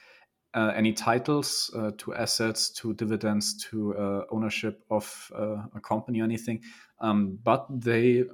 uh, 0.54 0.72
any 0.74 0.92
titles 0.92 1.70
uh, 1.76 1.90
to 1.98 2.14
assets, 2.14 2.70
to 2.70 2.94
dividends, 2.94 3.56
to 3.64 3.96
uh, 3.96 4.24
ownership 4.30 4.82
of 4.90 5.30
uh, 5.36 5.62
a 5.74 5.80
company 5.80 6.20
or 6.20 6.24
anything. 6.24 6.60
Um, 7.00 7.38
but 7.42 7.66
they 7.70 8.24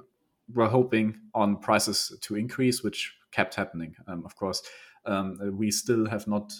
were 0.53 0.67
hoping 0.67 1.15
on 1.33 1.57
prices 1.57 2.17
to 2.21 2.35
increase, 2.35 2.83
which 2.83 3.15
kept 3.31 3.55
happening. 3.55 3.95
Um, 4.07 4.25
of 4.25 4.35
course, 4.35 4.63
um, 5.09 5.57
we 5.57 5.71
still 5.71 6.07
have 6.07 6.27
not 6.27 6.53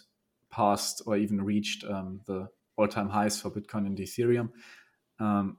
passed 0.50 1.02
or 1.06 1.16
even 1.16 1.42
reached 1.42 1.84
um, 1.84 2.22
the 2.26 2.50
all-time 2.78 3.10
highs 3.10 3.40
for 3.40 3.52
Bitcoin 3.52 3.86
and 3.86 3.98
Ethereum. 3.98 4.50
Um, 5.20 5.58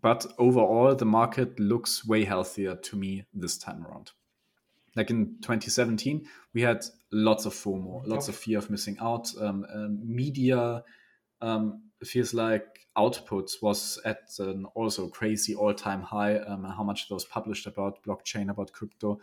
but 0.00 0.26
overall, 0.38 0.94
the 0.94 1.04
market 1.04 1.58
looks 1.58 2.06
way 2.06 2.24
healthier 2.24 2.76
to 2.76 2.96
me 2.96 3.26
this 3.34 3.58
time 3.58 3.84
around. 3.86 4.12
Like 4.96 5.10
in 5.10 5.36
2017, 5.42 6.26
we 6.54 6.62
had 6.62 6.84
lots 7.12 7.44
of 7.44 7.54
FOMO, 7.54 8.06
lots 8.06 8.28
of 8.28 8.36
fear 8.36 8.58
of 8.58 8.70
missing 8.70 8.96
out. 9.00 9.28
Um, 9.40 9.66
um, 9.72 10.00
media 10.02 10.82
um, 11.40 11.82
feels 12.04 12.34
like 12.34 12.86
output 12.96 13.50
was 13.62 14.00
at 14.04 14.30
an 14.38 14.64
also 14.74 15.08
crazy 15.08 15.54
all-time 15.54 16.02
high. 16.02 16.38
Um, 16.38 16.64
how 16.64 16.82
much 16.82 17.08
was 17.10 17.24
published 17.24 17.66
about 17.66 18.02
blockchain, 18.04 18.50
about 18.50 18.72
crypto, 18.72 19.20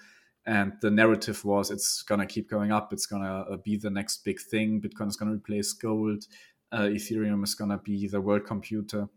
and 0.48 0.72
the 0.82 0.90
narrative 0.90 1.44
was 1.44 1.70
it's 1.70 2.02
gonna 2.04 2.26
keep 2.26 2.50
going 2.50 2.72
up. 2.72 2.94
It's 2.94 3.06
gonna 3.06 3.46
uh, 3.52 3.58
be 3.58 3.76
the 3.76 3.90
next 3.90 4.24
big 4.24 4.40
thing. 4.40 4.82
Bitcoin 4.82 5.10
is 5.10 5.18
gonna 5.18 5.34
replace 5.34 5.74
gold. 5.74 6.24
Uh, 6.72 6.84
ethereum 6.84 7.44
is 7.44 7.54
gonna 7.54 7.78
be 7.78 8.08
the 8.08 8.22
world 8.22 8.46
computer. 8.46 9.10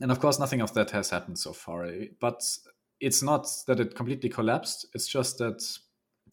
And 0.00 0.10
of 0.10 0.18
course 0.18 0.40
nothing 0.40 0.62
of 0.62 0.72
that 0.74 0.90
has 0.92 1.10
happened 1.10 1.38
so 1.38 1.52
far 1.52 1.86
but 2.20 2.42
it's 3.00 3.22
not 3.22 3.46
that 3.66 3.80
it 3.80 3.94
completely 3.94 4.30
collapsed. 4.30 4.86
It's 4.94 5.06
just 5.06 5.38
that 5.38 5.62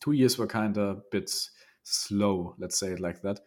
two 0.02 0.14
years 0.14 0.38
were 0.38 0.48
kind 0.48 0.78
of 0.78 0.98
a 0.98 1.02
bit 1.12 1.30
slow 1.84 2.56
let's 2.58 2.80
say 2.80 2.94
it 2.94 3.02
like 3.02 3.22
that. 3.24 3.42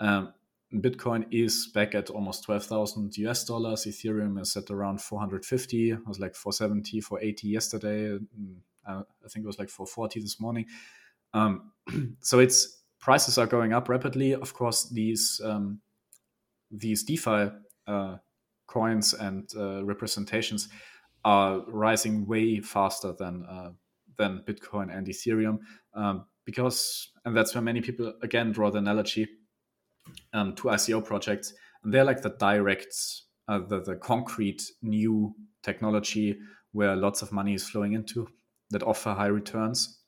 Um, 0.00 0.34
bitcoin 0.74 1.26
is 1.30 1.70
back 1.72 1.94
at 1.94 2.10
almost 2.10 2.44
12000 2.44 3.12
us 3.28 3.44
dollars. 3.44 3.84
Ethereum 3.84 4.40
is 4.40 4.56
at 4.56 4.72
around 4.72 5.00
450 5.00 5.90
it 5.92 6.06
was 6.06 6.18
like 6.18 6.34
470 6.34 7.00
480 7.00 7.48
yesterday. 7.48 8.18
Mm, 8.18 8.56
uh, 8.90 9.02
I 9.24 9.28
think 9.28 9.44
it 9.44 9.46
was 9.46 9.58
like 9.58 9.68
440 9.68 10.20
this 10.20 10.40
morning. 10.40 10.66
Um, 11.32 11.72
so 12.20 12.38
it's 12.38 12.82
prices 13.00 13.38
are 13.38 13.46
going 13.46 13.72
up 13.72 13.88
rapidly. 13.88 14.34
Of 14.34 14.54
course, 14.54 14.88
these 14.90 15.40
um, 15.44 15.80
these 16.70 17.02
DeFi 17.04 17.50
uh, 17.86 18.16
coins 18.66 19.14
and 19.14 19.48
uh, 19.56 19.84
representations 19.84 20.68
are 21.24 21.60
rising 21.66 22.26
way 22.26 22.60
faster 22.60 23.12
than 23.12 23.44
uh, 23.46 23.70
than 24.16 24.42
Bitcoin 24.46 24.94
and 24.94 25.06
Ethereum 25.06 25.58
um, 25.94 26.26
because, 26.44 27.10
and 27.24 27.36
that's 27.36 27.54
where 27.54 27.62
many 27.62 27.80
people 27.80 28.12
again 28.22 28.52
draw 28.52 28.70
the 28.70 28.78
analogy 28.78 29.28
um, 30.32 30.54
to 30.56 30.64
ICO 30.64 31.04
projects, 31.04 31.52
and 31.84 31.92
they're 31.92 32.04
like 32.04 32.22
the 32.22 32.30
direct, 32.30 32.94
uh, 33.48 33.58
the 33.58 33.80
the 33.80 33.96
concrete 33.96 34.62
new 34.82 35.34
technology 35.62 36.38
where 36.72 36.96
lots 36.96 37.22
of 37.22 37.32
money 37.32 37.54
is 37.54 37.68
flowing 37.68 37.92
into 37.92 38.28
that 38.70 38.82
offer 38.82 39.12
high 39.12 39.26
returns. 39.26 39.98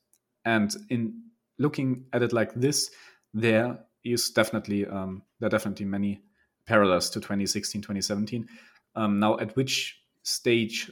And 0.45 0.73
in 0.89 1.21
looking 1.59 2.05
at 2.13 2.23
it 2.23 2.33
like 2.33 2.53
this, 2.53 2.89
there 3.33 3.79
is 4.03 4.29
definitely 4.31 4.85
um, 4.85 5.23
there 5.39 5.47
are 5.47 5.49
definitely 5.49 5.85
many 5.85 6.21
parallels 6.65 7.09
to 7.11 7.19
2016, 7.19 7.81
2017. 7.81 8.47
Um, 8.95 9.19
now, 9.19 9.37
at 9.39 9.55
which 9.55 9.99
stage, 10.23 10.91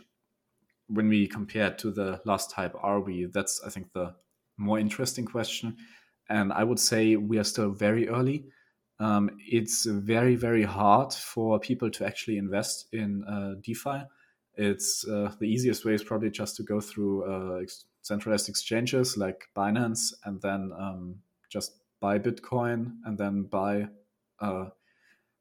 when 0.88 1.08
we 1.08 1.28
compare 1.28 1.72
to 1.72 1.92
the 1.92 2.22
last 2.26 2.52
hype, 2.52 2.76
are 2.82 3.00
we? 3.00 3.26
That's 3.26 3.62
I 3.66 3.70
think 3.70 3.94
the 3.94 4.16
more 4.58 4.80
interesting 4.80 5.26
question. 5.26 5.78
And 6.30 6.54
I 6.54 6.64
would 6.64 6.80
say 6.80 7.16
we 7.16 7.38
are 7.38 7.44
still 7.44 7.72
very 7.72 8.08
early. 8.08 8.46
Um, 9.00 9.32
it's 9.40 9.86
very 9.86 10.36
very 10.36 10.64
hard 10.64 11.14
for 11.14 11.60
people 11.60 11.90
to 11.92 12.06
actually 12.06 12.38
invest 12.38 12.88
in 12.94 13.24
uh, 13.26 13.56
DeFi. 13.62 14.04
It's 14.56 15.08
uh, 15.08 15.34
the 15.40 15.46
easiest 15.46 15.86
way 15.86 15.94
is 15.94 16.04
probably 16.04 16.30
just 16.30 16.56
to 16.58 16.64
go 16.64 16.82
through 16.82 17.24
uh, 17.24 17.64
centralized 18.02 18.50
exchanges 18.50 19.18
like 19.18 19.46
Binance 19.56 20.14
and 20.26 20.42
then 20.42 20.72
um, 20.78 21.16
just 21.50 21.78
buy 22.00 22.20
Bitcoin 22.20 22.94
and 23.06 23.18
then 23.18 23.44
buy 23.44 23.88
uh, 24.40 24.66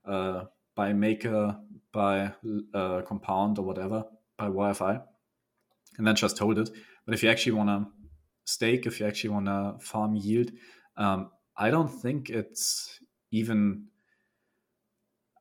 uh, 0.06 0.44
buy 0.76 0.92
Maker, 0.92 1.58
buy 1.92 2.32
uh, 2.74 3.02
Compound 3.02 3.58
or 3.58 3.64
whatever, 3.64 4.04
buy 4.38 4.46
YFI, 4.46 5.02
and 5.98 6.06
then 6.06 6.14
just 6.14 6.38
hold 6.38 6.58
it. 6.58 6.70
But 7.04 7.14
if 7.14 7.22
you 7.22 7.30
actually 7.30 7.52
want 7.52 7.68
to 7.68 7.86
stake, 8.44 8.86
if 8.86 9.00
you 9.00 9.06
actually 9.06 9.30
want 9.30 9.46
to 9.46 9.76
farm 9.80 10.14
yield, 10.14 10.50
um, 10.96 11.30
I 11.56 11.70
don't 11.70 11.88
think 11.88 12.30
it's 12.30 13.00
even 13.30 13.86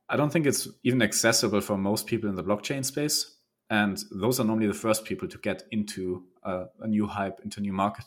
I 0.10 0.18
don't 0.18 0.32
think 0.32 0.48
it's 0.48 0.68
even 0.84 1.02
accessible 1.02 1.62
for 1.62 1.78
most 1.78 2.08
people 2.08 2.30
in 2.30 2.36
the 2.36 2.44
blockchain 2.44 2.84
space. 2.84 3.36
And 3.70 4.04
those 4.12 4.40
are 4.40 4.44
normally 4.44 4.68
the 4.68 4.74
first 4.74 5.06
people 5.06 5.28
to 5.28 5.38
get 5.38 5.64
into 5.72 6.24
a, 6.44 6.66
a 6.82 6.88
new 6.88 7.06
hype, 7.06 7.40
into 7.44 7.60
a 7.60 7.64
new 7.64 7.74
market, 7.74 8.06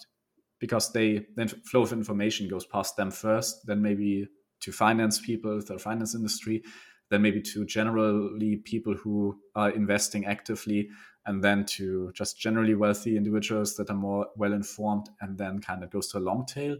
because 0.59 0.93
they 0.93 1.27
then 1.37 1.49
flow 1.49 1.83
of 1.83 1.93
information 1.93 2.49
goes 2.49 2.67
past 2.67 2.97
them 2.97 3.11
first, 3.11 3.67
then 3.67 3.81
maybe 3.81 4.29
to 4.61 4.73
finance 4.73 5.21
people, 5.21 5.61
the 5.61 5.79
finance 5.79 6.15
industry, 6.15 6.63
then 7.11 7.23
maybe 7.23 7.43
to 7.43 7.65
generally 7.67 8.57
people 8.57 8.95
who 8.95 9.39
are 9.55 9.71
investing 9.71 10.25
actively, 10.25 10.89
and 11.27 11.43
then 11.45 11.65
to 11.65 12.11
just 12.15 12.39
generally 12.39 12.75
wealthy 12.75 13.17
individuals 13.17 13.77
that 13.77 13.91
are 13.91 13.97
more 13.97 14.27
well 14.37 14.53
informed, 14.53 15.09
and 15.21 15.39
then 15.39 15.61
kind 15.61 15.85
of 15.85 15.91
goes 15.91 16.09
to 16.09 16.19
a 16.19 16.21
long 16.21 16.45
tail 16.47 16.77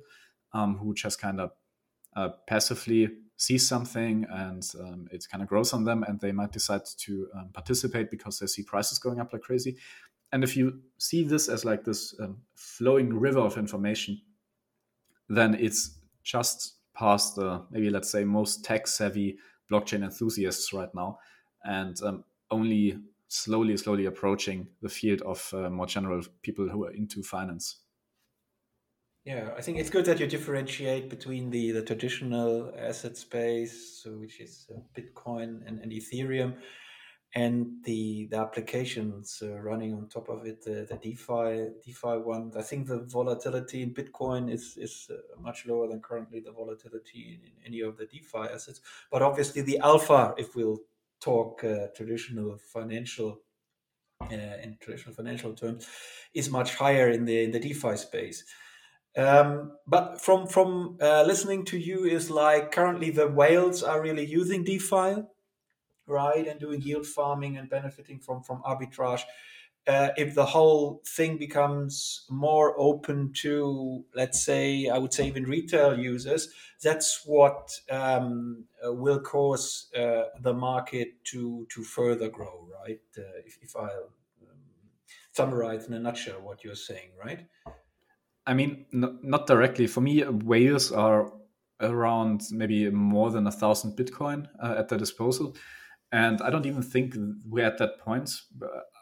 um, 0.53 0.79
who 0.79 0.95
just 0.95 1.21
kind 1.21 1.41
of 1.41 1.51
uh, 2.17 2.31
passively 2.47 3.09
see 3.43 3.59
something 3.59 4.25
and 4.31 4.65
um, 4.79 5.09
it 5.11 5.27
kind 5.31 5.43
of 5.43 5.49
grows 5.49 5.73
on 5.73 5.83
them 5.85 6.05
and 6.05 6.21
they 6.21 6.31
might 6.31 6.53
decide 6.53 6.83
to 6.97 7.29
um, 7.35 7.49
participate 7.53 8.09
because 8.09 8.39
they 8.39 8.47
see 8.47 8.63
prices 8.63 8.99
going 9.01 9.19
up 9.19 9.33
like 9.33 9.43
crazy. 9.43 9.77
And 10.31 10.45
if 10.45 10.57
you 10.57 10.81
see 10.99 11.25
this 11.25 11.49
as 11.49 11.65
like 11.65 11.85
this 11.85 12.15
um, 12.21 12.39
flowing 12.55 13.13
river 13.19 13.41
of 13.41 13.59
information 13.59 14.21
then 15.29 15.55
it's 15.55 15.99
just 16.23 16.77
past 16.95 17.37
the 17.37 17.63
maybe 17.71 17.91
let's 17.91 18.11
say 18.11 18.25
most 18.25 18.65
tech 18.65 18.87
savvy 18.87 19.39
blockchain 19.71 20.05
enthusiasts 20.05 20.73
right 20.73 20.95
now 20.95 21.19
and 21.65 22.01
um, 22.03 22.25
only 22.51 22.99
slowly 23.29 23.77
slowly 23.77 24.07
approaching 24.07 24.69
the 24.83 24.89
field 24.89 25.23
of 25.23 25.53
uh, 25.55 25.71
more 25.71 25.87
general 25.87 26.23
people 26.43 26.69
who 26.69 26.85
are 26.85 26.93
into 26.93 27.23
finance 27.23 27.79
yeah, 29.25 29.51
I 29.57 29.61
think 29.61 29.79
it's 29.79 29.91
good 29.91 30.05
that 30.07 30.19
you 30.19 30.27
differentiate 30.27 31.09
between 31.09 31.51
the, 31.51 31.71
the 31.71 31.83
traditional 31.83 32.73
asset 32.77 33.17
space, 33.17 34.05
which 34.05 34.41
is 34.41 34.67
uh, 34.75 34.81
Bitcoin 34.99 35.67
and, 35.67 35.79
and 35.81 35.93
Ethereum, 35.93 36.57
and 37.35 37.85
the 37.85 38.27
the 38.33 38.39
applications 38.39 39.41
uh, 39.43 39.61
running 39.61 39.95
on 39.95 40.09
top 40.09 40.29
of 40.29 40.45
it, 40.45 40.65
the, 40.65 40.87
the 40.91 40.97
DeFi 40.97 41.69
DeFi 41.87 42.19
one. 42.19 42.51
I 42.59 42.63
think 42.63 42.89
the 42.89 42.99
volatility 42.99 43.83
in 43.83 43.95
Bitcoin 43.95 44.53
is 44.53 44.77
is 44.77 45.09
uh, 45.09 45.41
much 45.41 45.67
lower 45.67 45.87
than 45.87 46.01
currently 46.01 46.41
the 46.41 46.51
volatility 46.51 47.39
in, 47.41 47.47
in, 47.47 47.53
any 47.65 47.81
of 47.81 47.97
the 47.97 48.07
DeFi 48.07 48.53
assets. 48.53 48.81
But 49.11 49.23
obviously, 49.23 49.63
the 49.63 49.79
alpha, 49.79 50.35
if 50.37 50.57
we'll 50.57 50.81
talk 51.21 51.65
traditional 51.95 52.59
financial 52.59 53.41
in 54.31 54.77
traditional 54.81 55.15
financial 55.15 55.55
terms, 55.55 55.87
is 56.35 56.51
much 56.51 56.75
higher 56.75 57.09
in 57.09 57.25
the 57.25 57.45
in 57.45 57.53
the 57.53 57.61
DeFi 57.61 57.97
space. 57.97 58.45
Um, 59.17 59.73
but 59.87 60.21
from 60.21 60.47
from 60.47 60.97
uh, 61.01 61.25
listening 61.25 61.65
to 61.67 61.79
you 61.79 62.05
is 62.05 62.31
like 62.31 62.73
currently 62.73 63.11
the 63.11 63.29
whales 63.29 63.83
are 63.83 64.01
really 64.01 64.25
using 64.25 64.65
DeFi, 64.65 65.25
right, 66.07 66.47
and 66.49 66.59
doing 66.59 66.81
yield 66.81 67.07
farming 67.07 67.59
and 67.59 67.69
benefiting 67.69 68.21
from 68.21 68.43
from 68.43 68.63
arbitrage. 68.63 69.23
Uh, 69.87 70.11
if 70.17 70.35
the 70.35 70.47
whole 70.47 71.03
thing 71.05 71.37
becomes 71.37 72.25
more 72.31 72.73
open 72.79 73.33
to, 73.33 74.05
let's 74.15 74.45
say, 74.45 74.89
I 74.89 74.97
would 74.97 75.13
say 75.13 75.27
even 75.27 75.43
retail 75.43 75.99
users, 75.99 76.49
that's 76.81 77.23
what 77.27 77.81
um, 77.91 78.65
will 78.85 79.21
cause 79.21 79.91
uh, 79.97 80.27
the 80.41 80.55
market 80.55 81.25
to 81.25 81.67
to 81.71 81.83
further 81.83 82.29
grow, 82.29 82.69
right? 82.81 83.01
Uh, 83.19 83.23
if, 83.45 83.59
if 83.61 83.77
I 83.77 83.89
um, 83.89 84.15
summarize 85.33 85.87
in 85.87 85.95
a 85.95 85.99
nutshell 85.99 86.41
what 86.41 86.63
you're 86.63 86.77
saying, 86.77 87.11
right? 87.23 87.47
I 88.47 88.55
mean, 88.55 88.87
n- 88.93 89.19
not 89.23 89.47
directly. 89.47 89.87
For 89.87 90.01
me, 90.01 90.23
whales 90.25 90.93
are 90.93 91.33
around 91.81 92.43
maybe 92.51 92.89
more 92.91 93.31
than 93.31 93.47
a 93.47 93.53
thousand 93.53 93.97
Bitcoin 93.97 94.49
uh, 94.63 94.77
at 94.79 94.89
their 94.89 94.99
disposal. 94.99 95.57
And 96.13 96.43
I 96.43 96.51
don't 96.51 96.67
even 96.67 96.83
think 96.83 97.15
we're 97.49 97.65
at 97.67 97.79
that 97.79 97.99
point. 97.99 98.31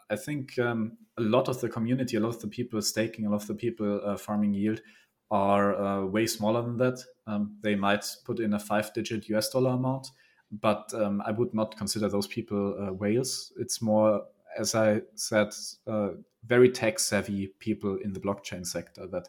I 0.09 0.15
think 0.15 0.57
um, 0.59 0.97
a 1.17 1.21
lot 1.21 1.47
of 1.47 1.59
the 1.61 1.69
community, 1.69 2.17
a 2.17 2.19
lot 2.19 2.35
of 2.35 2.41
the 2.41 2.47
people 2.47 2.81
staking, 2.81 3.25
a 3.25 3.29
lot 3.29 3.41
of 3.41 3.47
the 3.47 3.55
people 3.55 4.01
uh, 4.03 4.17
farming 4.17 4.53
yield 4.53 4.81
are 5.29 5.75
uh, 5.75 6.05
way 6.05 6.25
smaller 6.27 6.61
than 6.61 6.77
that. 6.77 7.01
Um, 7.27 7.57
they 7.61 7.75
might 7.75 8.05
put 8.25 8.39
in 8.39 8.53
a 8.53 8.59
five 8.59 8.93
digit 8.93 9.29
US 9.29 9.49
dollar 9.49 9.71
amount, 9.71 10.07
but 10.51 10.93
um, 10.93 11.21
I 11.25 11.31
would 11.31 11.53
not 11.53 11.77
consider 11.77 12.09
those 12.09 12.27
people 12.27 12.75
uh, 12.79 12.93
whales. 12.93 13.53
It's 13.57 13.81
more, 13.81 14.23
as 14.57 14.75
I 14.75 15.01
said, 15.15 15.53
uh, 15.87 16.09
very 16.45 16.69
tech 16.69 16.99
savvy 16.99 17.53
people 17.59 17.97
in 18.03 18.13
the 18.13 18.19
blockchain 18.19 18.65
sector 18.65 19.07
that 19.07 19.27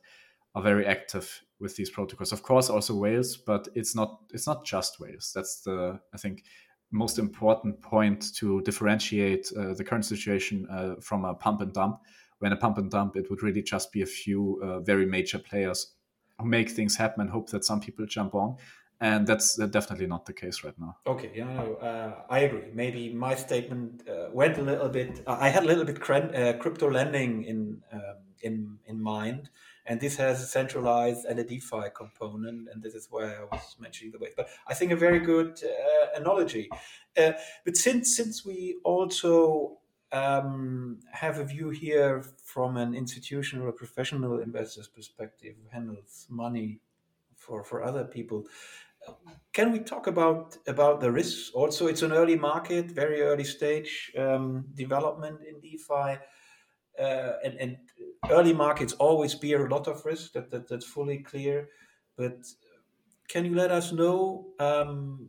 are 0.55 0.63
very 0.63 0.87
active 0.87 1.43
with 1.61 1.77
these 1.77 1.91
protocols. 1.91 2.33
Of 2.33 2.43
course, 2.43 2.69
also 2.69 2.95
whales, 2.95 3.37
but 3.37 3.69
it's 3.75 3.95
not 3.95 4.21
it's 4.33 4.47
not 4.47 4.65
just 4.65 5.01
whales. 5.01 5.33
That's 5.35 5.61
the 5.61 6.01
I 6.13 6.19
think 6.19 6.45
most 6.91 7.19
important 7.19 7.81
point 7.81 8.35
to 8.35 8.61
differentiate 8.63 9.51
uh, 9.57 9.73
the 9.75 9.85
current 9.85 10.05
situation 10.05 10.67
uh, 10.71 10.97
from 11.01 11.25
a 11.25 11.35
pump 11.35 11.63
and 11.63 11.73
dump. 11.73 12.01
When 12.41 12.53
a 12.53 12.57
pump 12.57 12.77
and 12.77 12.91
dump, 12.91 13.17
it 13.17 13.31
would 13.31 13.43
really 13.43 13.63
just 13.63 13.93
be 13.93 14.03
a 14.03 14.07
few 14.07 14.61
uh, 14.63 14.81
very 14.81 15.07
major 15.07 15.39
players 15.39 15.95
who 16.39 16.47
make 16.47 16.71
things 16.71 16.97
happen 16.97 17.23
and 17.23 17.31
hope 17.31 17.49
that 17.51 17.65
some 17.65 17.81
people 17.81 18.05
jump 18.05 18.35
on 18.35 18.57
and 19.03 19.27
that's 19.27 19.57
definitely 19.57 20.07
not 20.07 20.27
the 20.27 20.33
case 20.33 20.63
right 20.63 20.79
now. 20.79 20.97
Okay, 21.09 21.33
yeah, 21.35 21.53
no, 21.53 21.75
uh, 21.75 22.23
I 22.31 22.39
agree. 22.41 22.69
Maybe 22.73 23.13
my 23.13 23.35
statement 23.35 24.09
uh, 24.09 24.29
went 24.33 24.59
a 24.59 24.63
little 24.63 24.89
bit. 24.89 25.23
Uh, 25.27 25.37
I 25.41 25.49
had 25.49 25.65
a 25.65 25.67
little 25.67 25.85
bit 25.85 25.99
uh, 26.09 26.53
crypto 26.59 26.89
lending 26.89 27.43
in 27.43 27.83
um, 27.93 28.19
in 28.43 28.79
in 28.87 29.03
mind, 29.03 29.51
and 29.87 30.01
this 30.01 30.17
has 30.17 30.41
a 30.41 30.47
centralized 30.47 31.25
and 31.25 31.41
a 31.41 31.45
DeFi 31.45 31.91
component, 31.97 32.69
and 32.73 32.81
this 32.81 32.95
is 32.95 33.09
why 33.11 33.25
I 33.25 33.43
was 33.51 33.77
mentioning 33.81 34.13
the 34.13 34.21
way. 34.21 34.31
But 34.37 34.49
I 34.69 34.75
think 34.75 34.93
a 34.93 34.97
very 34.97 35.19
good 35.19 35.61
uh, 35.65 36.21
analogy. 36.21 36.71
Uh, 37.17 37.33
but 37.65 37.77
since 37.77 38.17
since 38.17 38.47
we 38.47 38.77
also 38.85 39.79
um, 40.13 41.01
have 41.11 41.39
a 41.39 41.45
view 41.45 41.71
here 41.71 42.25
from 42.45 42.77
an 42.77 42.95
institutional 42.95 43.67
or 43.67 43.73
professional 43.73 44.39
investor's 44.39 44.87
perspective, 44.87 45.57
who 45.61 45.69
handles 45.77 46.29
money 46.31 46.79
for 47.35 47.65
for 47.65 47.83
other 47.83 48.05
people 48.05 48.47
can 49.53 49.71
we 49.71 49.81
talk 49.81 50.07
about 50.07 50.57
about 50.67 51.01
the 51.01 51.11
risks? 51.11 51.51
Also, 51.55 51.87
it's 51.87 52.03
an 52.03 52.13
early 52.13 52.37
market, 52.37 52.91
very 52.91 53.21
early 53.21 53.45
stage 53.45 54.13
um, 54.17 54.65
development 54.75 55.41
in 55.47 55.61
DeFi, 55.61 56.19
uh, 56.99 57.33
and, 57.45 57.55
and 57.61 57.77
early 58.31 58.53
markets 58.53 58.95
always 58.95 59.35
bear 59.35 59.67
a 59.67 59.71
lot 59.71 59.89
of 59.89 60.05
risk. 60.05 60.33
That, 60.33 60.51
that 60.51 60.69
that's 60.69 60.87
fully 60.87 61.19
clear. 61.19 61.69
But 62.17 62.47
can 63.29 63.45
you 63.45 63.55
let 63.55 63.71
us 63.71 63.93
know 63.93 64.47
um, 64.59 65.29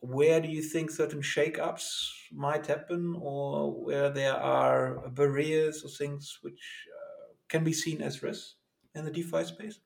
where 0.00 0.40
do 0.40 0.48
you 0.48 0.62
think 0.62 0.90
certain 0.90 1.22
shakeups 1.22 2.10
might 2.32 2.66
happen, 2.66 3.16
or 3.20 3.72
where 3.72 4.10
there 4.10 4.36
are 4.36 5.08
barriers 5.10 5.84
or 5.84 5.88
things 5.88 6.38
which 6.42 6.86
uh, 6.94 7.34
can 7.48 7.64
be 7.64 7.72
seen 7.72 8.02
as 8.02 8.22
risks 8.22 8.56
in 8.94 9.04
the 9.04 9.10
DeFi 9.10 9.44
space? 9.44 9.80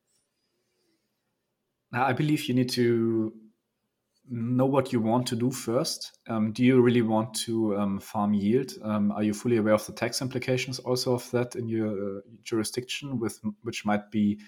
I 2.04 2.12
believe 2.12 2.48
you 2.48 2.54
need 2.54 2.70
to 2.70 3.32
know 4.28 4.66
what 4.66 4.92
you 4.92 5.00
want 5.00 5.26
to 5.28 5.36
do 5.36 5.50
first. 5.50 6.18
Um, 6.28 6.52
do 6.52 6.64
you 6.64 6.80
really 6.80 7.02
want 7.02 7.32
to 7.46 7.76
um, 7.76 8.00
farm 8.00 8.34
yield? 8.34 8.72
Um, 8.82 9.12
are 9.12 9.22
you 9.22 9.32
fully 9.32 9.56
aware 9.56 9.74
of 9.74 9.86
the 9.86 9.92
tax 9.92 10.20
implications 10.20 10.80
also 10.80 11.14
of 11.14 11.30
that 11.30 11.54
in 11.54 11.68
your 11.68 12.18
uh, 12.18 12.20
jurisdiction, 12.42 13.20
with 13.20 13.40
which 13.62 13.84
might 13.84 14.10
be 14.10 14.40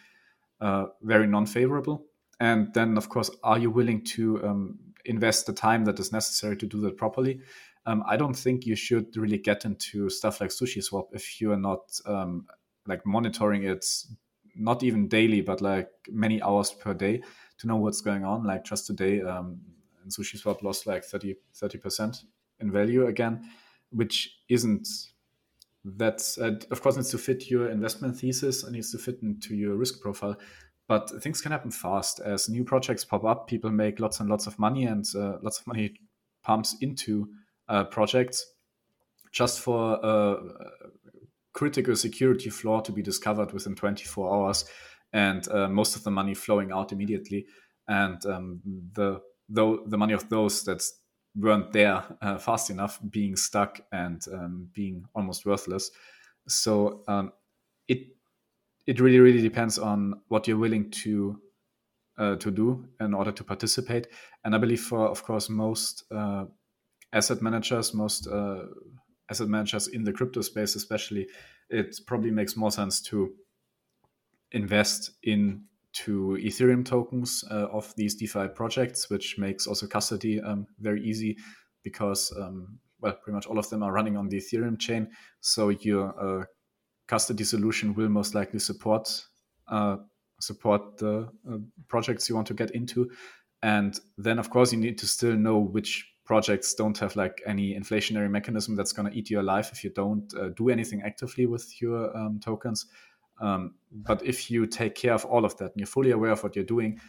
uh, 0.61 0.87
very 1.03 1.27
non-favorable. 1.27 2.05
And 2.41 2.73
then, 2.75 2.97
of 2.97 3.09
course, 3.09 3.31
are 3.43 3.59
you 3.59 3.71
willing 3.71 4.05
to 4.07 4.45
um, 4.45 4.79
invest 5.05 5.47
the 5.47 5.53
time 5.53 5.85
that 5.85 5.99
is 5.99 6.13
necessary 6.13 6.57
to 6.57 6.67
do 6.67 6.81
that 6.83 6.97
properly? 6.97 7.41
Um, 7.87 8.03
I 8.07 8.17
don't 8.17 8.35
think 8.35 8.67
you 8.67 8.77
should 8.77 9.17
really 9.17 9.39
get 9.39 9.65
into 9.65 10.11
stuff 10.11 10.41
like 10.41 10.51
SushiSwap 10.51 11.09
if 11.13 11.41
you 11.41 11.53
are 11.53 11.59
not 11.59 12.01
um, 12.07 12.47
like 12.87 13.05
monitoring 13.07 13.65
it, 13.65 13.85
not 14.59 14.83
even 14.83 15.09
daily, 15.09 15.41
but 15.41 15.61
like 15.61 15.89
many 16.11 16.43
hours 16.43 16.73
per 16.73 16.95
day 16.95 17.23
to 17.59 17.67
know 17.67 17.77
what's 17.77 18.01
going 18.01 18.25
on. 18.25 18.45
Like 18.45 18.65
just 18.65 18.87
today, 18.87 19.23
um, 19.23 19.61
SushiSwap 20.09 20.63
lost 20.63 20.87
like 20.87 21.05
30 21.05 21.35
percent 21.81 22.25
in 22.61 22.73
value 22.73 23.07
again, 23.07 23.49
which 23.91 24.39
isn't 24.49 24.89
that 25.85 26.23
uh, 26.41 26.67
of 26.71 26.83
course 26.83 26.97
needs 26.97 27.11
to 27.11 27.19
fit 27.19 27.51
your 27.51 27.71
investment 27.71 28.19
thesis. 28.19 28.65
And 28.65 28.75
needs 28.75 28.91
to 28.93 28.99
fit 28.99 29.21
into 29.23 29.55
your 29.55 29.77
risk 29.77 30.01
profile. 30.01 30.37
But 30.87 31.23
things 31.23 31.41
can 31.43 31.53
happen 31.53 31.71
fast. 31.71 32.21
As 32.21 32.49
new 32.49 32.65
projects 32.65 33.05
pop 33.05 33.25
up 33.25 33.47
people 33.47 33.71
make 33.71 34.01
lots 34.01 34.21
and 34.21 34.29
lots 34.29 34.47
of 34.47 34.59
money 34.59 34.87
and 34.87 35.05
uh, 35.15 35.39
lots 35.43 35.61
of 35.61 35.67
money 35.67 35.95
pumps 36.43 36.77
into 36.81 37.29
uh, 37.69 37.85
projects 37.85 38.55
just 39.31 39.61
for 39.61 39.99
a 40.03 40.37
critical 41.59 41.97
security 41.97 42.51
flaw 42.51 42.81
to 42.81 42.93
be 42.93 43.03
discovered 43.03 43.53
within 43.53 43.75
24 43.75 44.33
hours 44.33 44.65
and 45.13 45.49
uh, 45.49 45.67
most 45.69 45.97
of 45.97 46.05
the 46.05 46.11
money 46.11 46.33
flowing 46.33 46.71
out 46.71 46.93
immediately. 46.93 47.47
And 47.89 48.25
um, 48.27 48.61
the 48.93 49.21
the 49.51 49.97
money 49.97 50.13
of 50.13 50.29
those 50.29 50.63
that 50.65 50.83
weren't 51.35 51.73
there 51.73 52.05
uh, 52.23 52.39
fast 52.39 52.71
enough 52.71 53.01
being 53.11 53.35
stuck 53.35 53.81
and 53.91 54.23
um, 54.33 54.69
being 54.73 55.05
almost 55.15 55.47
worthless. 55.47 55.91
So 56.47 57.03
um, 57.09 57.33
it 57.89 58.07
it 58.87 59.01
really 59.01 59.19
really 59.19 59.43
depends 59.43 59.79
on 59.79 60.21
what 60.29 60.47
you're 60.47 60.59
willing 60.59 60.91
to 61.03 61.41
uh, 62.19 62.37
to 62.37 62.51
do 62.53 62.87
in 63.01 63.15
order 63.15 63.33
to 63.33 63.43
participate. 63.43 64.07
And 64.45 64.55
i 64.55 64.59
believe 64.59 64.83
for 64.83 65.09
of 65.09 65.25
course 65.25 65.49
most 65.49 66.05
uh, 66.13 66.45
asset 67.13 67.43
managers 67.43 67.95
most 67.95 68.29
uh, 68.29 68.67
asset 69.31 69.49
managers 69.49 69.89
in 69.89 70.05
the 70.05 70.13
crypto 70.13 70.41
space 70.41 70.75
especially 70.75 71.27
it 71.71 71.97
probably 72.07 72.31
makes 72.31 72.57
more 72.57 72.71
sense 72.71 73.01
to 73.01 73.33
invest 74.53 75.11
into 75.23 76.39
ethereum 76.39 76.85
tokens 76.85 77.45
uh, 77.51 77.67
of 77.73 77.95
these 77.97 78.15
defi 78.15 78.49
projects 78.49 79.11
which 79.11 79.39
makes 79.39 79.67
also 79.67 79.87
custody 79.87 80.41
um, 80.41 80.67
very 80.81 81.03
easy 81.03 81.37
because 81.83 82.33
um, 82.39 82.79
well 83.01 83.15
pretty 83.23 83.35
much 83.35 83.47
all 83.47 83.59
of 83.59 83.69
them 83.71 83.83
are 83.83 83.93
running 83.93 84.17
on 84.17 84.29
the 84.29 84.39
ethereum 84.39 84.79
chain. 84.79 85.09
So 85.41 85.71
your 85.71 86.41
uh, 86.41 86.45
custody 87.07 87.45
solution 87.45 87.95
will 87.95 88.09
most 88.09 88.35
likely 88.35 88.59
support 88.59 89.09
uh, 89.69 89.97
support 90.41 90.99
the 90.99 91.29
uh, 91.51 91.59
projects 91.89 92.29
you 92.29 92.35
want 92.35 92.47
to 92.47 92.55
get 92.55 92.71
into. 92.73 93.11
And 93.63 93.99
then 94.17 94.39
of 94.39 94.51
course 94.51 94.73
you 94.73 94.79
need 94.79 94.99
to 94.99 95.07
still 95.07 95.37
know 95.37 95.59
which 95.59 96.07
projects 96.29 96.75
don't 96.75 96.99
have 96.99 97.17
like 97.17 97.41
any 97.47 97.75
inflationary 97.75 98.31
mechanism 98.31 98.77
that's 98.77 98.93
going 98.93 99.11
to 99.11 99.19
eat 99.19 99.31
you 99.31 99.41
alive 99.41 99.69
if 99.73 99.83
you 99.83 99.89
don't 99.89 100.33
uh, 100.35 100.51
do 100.57 100.69
anything 100.69 101.01
actively 101.03 101.47
with 101.47 101.81
your 101.81 102.15
um, 102.15 102.39
tokens 102.39 102.87
um, 103.41 103.75
but 103.93 104.23
if 104.25 104.51
you 104.51 104.67
take 104.67 104.95
care 104.95 105.15
of 105.15 105.25
all 105.25 105.47
of 105.47 105.57
that 105.57 105.73
and 105.73 105.77
you're 105.77 105.87
fully 105.87 106.11
aware 106.11 106.33
of 106.33 106.43
what 106.43 106.55
you're 106.55 106.73
doing 106.77 107.01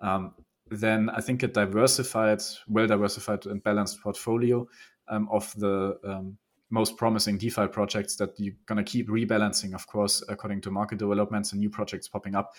um, 0.00 0.32
then 0.70 1.10
i 1.10 1.20
think 1.20 1.42
a 1.42 1.48
diversified 1.48 2.40
well 2.68 2.86
diversified 2.86 3.44
and 3.46 3.64
balanced 3.64 4.00
portfolio 4.00 4.64
um, 5.08 5.28
of 5.32 5.52
the 5.56 5.98
um, 6.04 6.38
most 6.70 6.96
promising 6.96 7.38
DeFi 7.38 7.66
projects 7.66 8.14
that 8.16 8.38
you're 8.38 8.54
going 8.66 8.76
to 8.84 8.84
keep 8.84 9.08
rebalancing, 9.08 9.74
of 9.74 9.86
course, 9.86 10.22
according 10.28 10.60
to 10.60 10.70
market 10.70 10.98
developments 10.98 11.52
and 11.52 11.60
new 11.60 11.70
projects 11.70 12.08
popping 12.08 12.34
up, 12.34 12.52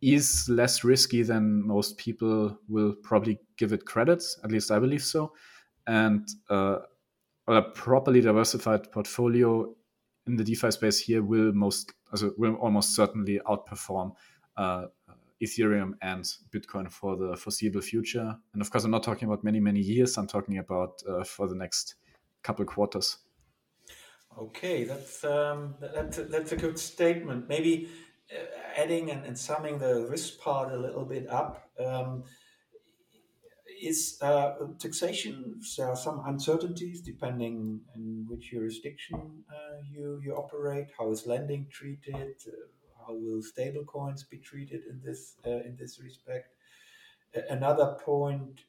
is 0.00 0.48
less 0.48 0.82
risky 0.82 1.22
than 1.22 1.64
most 1.64 1.96
people 1.96 2.58
will 2.68 2.92
probably 3.04 3.38
give 3.56 3.72
it 3.72 3.86
credit. 3.86 4.24
At 4.42 4.50
least 4.50 4.72
I 4.72 4.80
believe 4.80 5.04
so. 5.04 5.32
And 5.86 6.28
uh, 6.48 6.78
a 7.48 7.62
properly 7.62 8.20
diversified 8.20 8.90
portfolio 8.92 9.74
in 10.26 10.36
the 10.36 10.44
DeFi 10.44 10.70
space 10.70 11.00
here 11.00 11.22
will 11.22 11.52
most, 11.52 11.92
will 12.36 12.54
almost 12.54 12.94
certainly 12.94 13.40
outperform 13.46 14.14
uh, 14.56 14.86
Ethereum 15.42 15.94
and 16.02 16.24
Bitcoin 16.50 16.90
for 16.90 17.16
the 17.16 17.36
foreseeable 17.36 17.80
future. 17.80 18.36
And 18.52 18.62
of 18.62 18.70
course, 18.70 18.84
I'm 18.84 18.92
not 18.92 19.02
talking 19.02 19.26
about 19.26 19.42
many, 19.42 19.58
many 19.58 19.80
years. 19.80 20.16
I'm 20.16 20.28
talking 20.28 20.58
about 20.58 21.02
uh, 21.08 21.24
for 21.24 21.48
the 21.48 21.56
next 21.56 21.96
couple 22.42 22.64
quarters. 22.64 23.18
Okay, 24.38 24.84
that's 24.84 25.24
um, 25.24 25.74
that's 25.80 26.18
a, 26.18 26.24
that's 26.24 26.52
a 26.52 26.56
good 26.56 26.78
statement. 26.78 27.48
Maybe 27.48 27.88
uh, 28.32 28.80
adding 28.80 29.10
and, 29.10 29.26
and, 29.26 29.36
summing 29.36 29.78
the 29.78 30.06
risk 30.08 30.40
part 30.40 30.72
a 30.72 30.76
little 30.76 31.04
bit 31.04 31.28
up. 31.28 31.68
Um, 31.78 32.24
is 33.82 34.18
uh, 34.22 34.54
taxation? 34.78 35.60
There 35.76 35.88
are 35.88 35.96
some 35.96 36.22
uncertainties 36.26 37.00
depending 37.00 37.80
on 37.94 38.26
which 38.28 38.50
jurisdiction 38.50 39.44
uh, 39.50 39.76
you 39.90 40.20
you 40.24 40.34
operate. 40.34 40.88
How 40.98 41.10
is 41.10 41.26
lending 41.26 41.66
treated? 41.70 42.36
Uh, 42.46 42.52
how 43.06 43.14
will 43.14 43.42
stablecoins 43.42 44.28
be 44.30 44.38
treated 44.38 44.82
in 44.88 45.00
this 45.04 45.36
uh, 45.46 45.62
in 45.68 45.76
this 45.78 46.00
respect? 46.00 46.48
another 47.48 47.96
point 48.04 48.60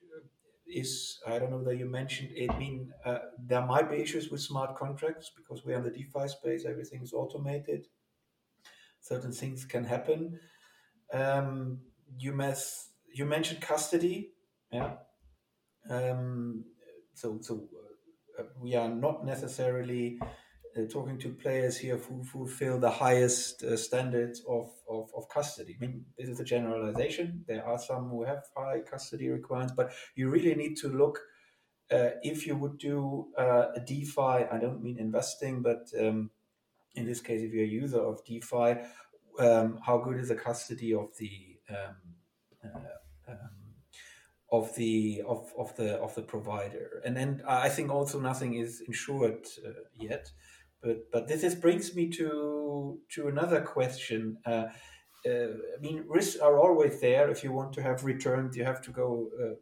is 0.66 1.20
I 1.28 1.38
don't 1.38 1.52
know 1.52 1.64
that 1.64 1.78
you 1.78 1.86
mentioned 1.86 2.32
it. 2.34 2.58
Mean, 2.58 2.94
uh, 3.06 3.20
there 3.38 3.66
might 3.66 3.92
be 3.92 3.98
issues 3.98 4.30
with 4.30 4.42
smart 4.42 4.78
contracts 4.78 5.32
because 5.36 5.66
we're 5.66 5.78
in 5.78 5.84
the 5.84 5.92
DeFi 5.92 6.28
space. 6.28 6.66
Everything 6.66 7.02
is 7.04 7.14
automated. 7.14 7.88
Certain 9.02 9.34
things 9.34 9.66
can 9.66 9.84
happen. 9.84 10.40
Um, 11.12 11.80
you 12.18 12.32
you 13.14 13.26
mentioned 13.26 13.62
custody, 13.62 14.33
yeah. 14.74 14.94
Um, 15.90 16.66
so 17.14 17.40
so 17.42 17.70
uh, 18.40 18.44
we 18.60 18.76
are 18.76 18.90
not 18.90 19.26
necessarily 19.26 20.20
uh, 20.76 20.86
talking 20.90 21.20
to 21.20 21.30
players 21.30 21.78
here 21.78 21.98
who 21.98 22.24
fulfill 22.24 22.80
the 22.80 22.90
highest 22.90 23.64
uh, 23.64 23.78
standards 23.78 24.42
of, 24.50 24.72
of, 24.90 25.12
of, 25.16 25.30
custody. 25.30 25.78
I 25.80 25.86
mean, 25.86 26.06
this 26.18 26.30
is 26.30 26.40
a 26.40 26.44
generalization. 26.44 27.44
There 27.48 27.64
are 27.64 27.78
some 27.78 28.10
who 28.10 28.24
have 28.24 28.44
high 28.58 28.80
custody 28.80 29.30
requirements, 29.30 29.74
but 29.78 29.92
you 30.16 30.30
really 30.30 30.56
need 30.56 30.76
to 30.78 30.88
look 30.88 31.20
uh, 31.92 32.12
if 32.24 32.48
you 32.48 32.56
would 32.56 32.78
do 32.78 33.28
uh, 33.38 33.68
a 33.76 33.80
DeFi, 33.80 34.48
I 34.52 34.58
don't 34.60 34.82
mean 34.82 34.98
investing, 34.98 35.62
but 35.62 35.88
um, 36.00 36.32
in 36.96 37.06
this 37.06 37.22
case, 37.22 37.42
if 37.42 37.54
you're 37.54 37.66
a 37.66 37.68
user 37.68 38.00
of 38.00 38.24
DeFi, 38.26 38.82
um, 39.40 39.80
how 39.86 40.00
good 40.00 40.18
is 40.18 40.30
the 40.30 40.36
custody 40.36 40.94
of 40.94 41.10
the 41.20 41.58
um, 41.70 41.96
of 44.54 44.74
the 44.76 45.22
of, 45.28 45.52
of 45.58 45.76
the 45.78 45.90
of 46.06 46.16
the 46.16 46.22
provider 46.22 47.02
and 47.06 47.18
then 47.18 47.42
i 47.48 47.68
think 47.68 47.92
also 47.92 48.20
nothing 48.20 48.54
is 48.54 48.82
insured 48.88 49.46
uh, 49.68 49.72
yet 49.96 50.32
but 50.84 51.10
but 51.12 51.28
this 51.28 51.44
is, 51.44 51.56
brings 51.56 51.96
me 51.96 52.10
to 52.10 53.00
to 53.14 53.28
another 53.28 53.62
question. 53.62 54.38
Uh, 54.46 54.66
uh, 55.26 55.54
I 55.76 55.80
mean, 55.80 56.04
risks 56.08 56.40
are 56.40 56.60
always 56.60 57.00
there. 57.00 57.32
If 57.32 57.44
you 57.44 57.54
want 57.54 57.72
to 57.74 57.82
have 57.82 58.04
returns, 58.04 58.58
you 58.58 58.66
have 58.66 58.82
to 58.82 58.92
go. 58.92 59.30
Uh, 59.42 59.56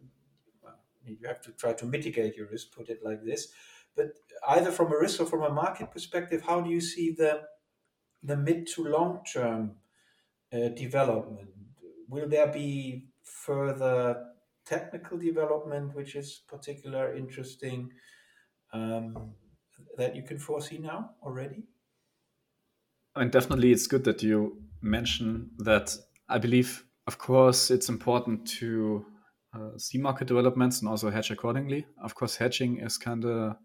you 1.05 1.27
have 1.27 1.41
to 1.41 1.51
try 1.51 1.73
to 1.73 1.85
mitigate 1.85 2.35
your 2.35 2.47
risk. 2.47 2.71
Put 2.75 2.89
it 2.89 2.99
like 3.03 3.23
this. 3.23 3.49
But 3.95 4.13
either 4.49 4.71
from 4.71 4.91
a 4.91 4.97
risk 4.97 5.21
or 5.21 5.25
from 5.25 5.43
a 5.43 5.49
market 5.49 5.91
perspective, 5.91 6.41
how 6.41 6.61
do 6.61 6.71
you 6.71 6.81
see 6.81 7.11
the 7.11 7.41
the 8.23 8.35
mid 8.35 8.67
to 8.73 8.85
long 8.85 9.21
term 9.31 9.75
uh, 10.51 10.69
development? 10.69 11.49
Will 12.09 12.27
there 12.27 12.47
be 12.47 13.09
further 13.23 14.30
technical 14.75 15.17
development, 15.17 15.95
which 15.95 16.15
is 16.15 16.41
particular 16.47 17.15
interesting? 17.15 17.91
Um, 18.73 19.33
that 19.97 20.15
you 20.15 20.23
can 20.23 20.39
foresee 20.39 20.77
now 20.77 21.11
already? 21.23 21.63
And 23.15 23.31
definitely, 23.31 23.71
it's 23.71 23.87
good 23.87 24.03
that 24.05 24.23
you 24.23 24.61
mention 24.81 25.51
that. 25.59 25.95
I 26.29 26.37
believe, 26.37 26.85
of 27.07 27.17
course, 27.17 27.69
it's 27.71 27.89
important 27.89 28.47
to 28.59 29.05
uh, 29.53 29.77
see 29.77 29.97
market 29.97 30.27
developments 30.27 30.79
and 30.79 30.89
also 30.89 31.09
hedge 31.09 31.29
accordingly. 31.29 31.85
Of 32.01 32.15
course, 32.15 32.37
hedging 32.37 32.77
is 32.77 32.97
kind 32.97 33.25
of 33.25 33.57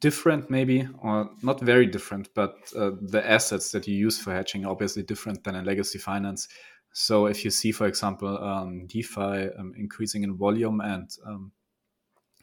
different, 0.00 0.50
maybe, 0.50 0.86
or 1.02 1.30
not 1.42 1.60
very 1.60 1.86
different, 1.86 2.28
but 2.34 2.56
uh, 2.76 2.90
the 3.00 3.22
assets 3.26 3.72
that 3.72 3.88
you 3.88 3.94
use 3.94 4.18
for 4.18 4.34
hedging 4.34 4.66
are 4.66 4.72
obviously 4.72 5.02
different 5.02 5.44
than 5.44 5.54
in 5.54 5.64
legacy 5.64 5.98
finance. 5.98 6.48
So, 6.92 7.26
if 7.26 7.44
you 7.44 7.50
see, 7.50 7.72
for 7.72 7.86
example, 7.86 8.42
um, 8.42 8.86
DeFi 8.86 9.50
um, 9.58 9.72
increasing 9.76 10.24
in 10.24 10.36
volume 10.36 10.80
and 10.80 11.10
um, 11.26 11.52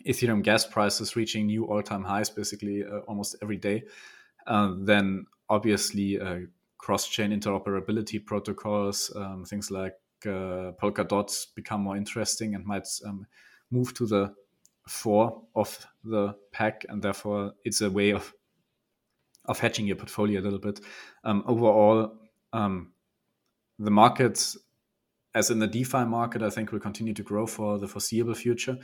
Ethereum 0.08 0.44
gas 0.44 0.66
prices 0.66 1.16
reaching 1.16 1.48
new 1.48 1.66
all-time 1.66 2.04
highs 2.04 2.30
basically 2.30 2.84
uh, 2.84 3.00
almost 3.08 3.36
every 3.42 3.58
day, 3.58 3.84
uh, 4.48 4.74
then 4.80 5.26
obviously 5.50 6.20
uh, 6.20 6.40
cross-chain 6.78 7.32
interoperability 7.32 8.24
protocols, 8.24 9.12
um, 9.16 9.44
things 9.46 9.72
like 9.72 9.94
uh, 10.26 10.72
Polkadot 10.82 11.48
become 11.56 11.82
more 11.82 11.98
interesting 11.98 12.56
and 12.56 12.66
might 12.66 12.88
um, 13.06 13.26
move 13.72 13.94
to 13.96 14.06
the 14.06 14.34
fore 14.88 15.42
of 15.56 15.86
the 16.04 16.36
pack, 16.52 16.86
and 16.90 17.02
therefore 17.02 17.54
it's 17.64 17.82
a 17.82 17.90
way 17.90 18.12
of 18.12 18.34
of 19.46 19.60
hedging 19.60 19.86
your 19.86 19.96
portfolio 19.96 20.40
a 20.40 20.44
little 20.44 20.60
bit. 20.60 20.80
Um, 21.24 21.44
overall, 21.46 22.18
um, 22.52 22.94
the 23.80 23.92
market, 23.92 24.56
as 25.34 25.50
in 25.50 25.60
the 25.60 25.68
DeFi 25.68 26.06
market, 26.06 26.42
I 26.42 26.50
think 26.50 26.72
will 26.72 26.80
continue 26.80 27.14
to 27.14 27.24
grow 27.24 27.46
for 27.46 27.78
the 27.78 27.88
foreseeable 27.88 28.36
future. 28.36 28.78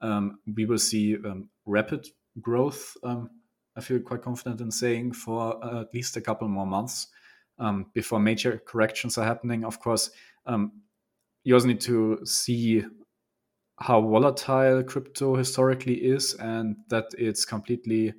Um, 0.00 0.38
we 0.54 0.66
will 0.66 0.78
see 0.78 1.16
um, 1.16 1.48
rapid 1.66 2.06
growth. 2.40 2.96
Um, 3.02 3.30
I 3.76 3.80
feel 3.80 4.00
quite 4.00 4.22
confident 4.22 4.60
in 4.60 4.70
saying 4.70 5.12
for 5.12 5.64
uh, 5.64 5.82
at 5.82 5.94
least 5.94 6.16
a 6.16 6.20
couple 6.20 6.46
more 6.48 6.66
months 6.66 7.08
um, 7.58 7.86
before 7.94 8.20
major 8.20 8.62
corrections 8.64 9.18
are 9.18 9.24
happening. 9.24 9.64
Of 9.64 9.80
course, 9.80 10.10
um, 10.46 10.82
you 11.42 11.54
also 11.54 11.68
need 11.68 11.80
to 11.82 12.20
see 12.24 12.84
how 13.78 14.00
volatile 14.00 14.82
crypto 14.84 15.34
historically 15.34 15.94
is 15.94 16.34
and 16.34 16.76
that 16.88 17.06
it's 17.18 17.44
completely 17.44 18.14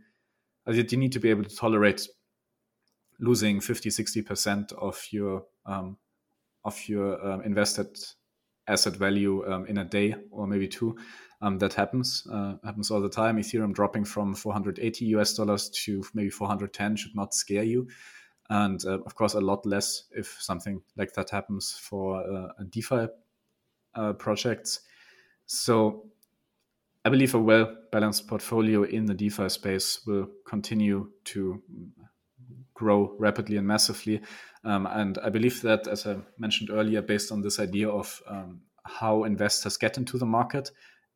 that 0.65 0.91
you 0.91 0.97
need 0.97 1.11
to 1.13 1.19
be 1.19 1.30
able 1.30 1.43
to 1.43 1.55
tolerate 1.55 2.07
losing 3.19 3.61
50 3.61 3.89
60% 3.89 4.73
of 4.73 5.01
your 5.11 5.45
um, 5.65 5.97
of 6.66 6.89
your 6.89 7.26
um, 7.26 7.41
invested 7.43 7.97
asset 8.68 8.95
value 8.95 9.45
um, 9.51 9.66
in 9.68 9.78
a 9.78 9.86
day 9.86 10.16
or 10.32 10.47
maybe 10.47 10.68
two. 10.68 10.97
Um, 11.41 11.59
that 11.59 11.74
happens 11.74 12.26
uh, 12.32 12.55
happens 12.63 12.89
all 12.89 13.01
the 13.01 13.09
time. 13.09 13.38
Ethereum 13.38 13.74
dropping 13.74 14.05
from 14.05 14.34
480 14.34 15.05
us 15.16 15.34
dollars 15.34 15.70
to 15.86 16.03
maybe 16.13 16.30
410 16.30 16.95
should 16.95 17.16
not 17.16 17.34
scare 17.34 17.63
you. 17.63 17.88
And 18.49 18.84
uh, 18.86 18.99
of 19.01 19.16
course 19.16 19.34
a 19.34 19.41
lot 19.41 19.66
less 19.66 20.05
if 20.11 20.38
something 20.39 20.82
like 20.97 21.13
that 21.13 21.30
happens 21.30 21.72
for 21.72 22.22
uh, 22.22 22.47
a 22.59 22.63
defi 22.63 23.07
uh, 23.95 24.13
projects. 24.13 24.82
So 25.45 26.05
I 27.03 27.09
believe 27.09 27.36
a 27.36 27.39
well 27.39 27.76
balanced 27.91 28.28
portfolio 28.28 28.84
in 28.84 29.05
the 29.05 29.13
DeFi 29.13 29.49
space 29.49 30.01
will 30.07 30.28
continue 30.47 31.11
to 31.26 31.61
grow 32.76 33.15
rapidly 33.17 33.57
and 33.57 33.65
massively. 33.65 34.21
Um, 34.63 34.86
and 34.86 35.17
I 35.19 35.30
believe 35.30 35.61
that, 35.63 35.88
as 35.88 36.05
I 36.05 36.17
mentioned 36.38 36.69
earlier, 36.69 37.01
based 37.01 37.32
on 37.32 37.41
this 37.41 37.59
idea 37.59 37.89
of 37.89 38.21
um, 38.28 38.61
how 38.84 39.23
investors 39.23 39.78
get 39.78 39.97
into 39.97 40.17
the 40.17 40.26
market 40.26 40.71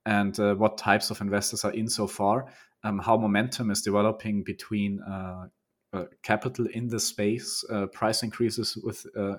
and 0.05 0.39
uh, 0.39 0.55
what 0.55 0.77
types 0.77 1.11
of 1.11 1.21
investors 1.21 1.63
are 1.63 1.73
in 1.73 1.87
so 1.87 2.07
far, 2.07 2.47
um, 2.83 2.99
how 2.99 3.17
momentum 3.17 3.69
is 3.69 3.81
developing 3.81 4.43
between 4.43 5.01
uh, 5.01 5.45
uh, 5.93 6.05
capital 6.23 6.67
in 6.67 6.87
the 6.87 6.99
space, 6.99 7.63
uh, 7.71 7.87
price 7.87 8.23
increases 8.23 8.77
with 8.83 9.05
uh, 9.17 9.35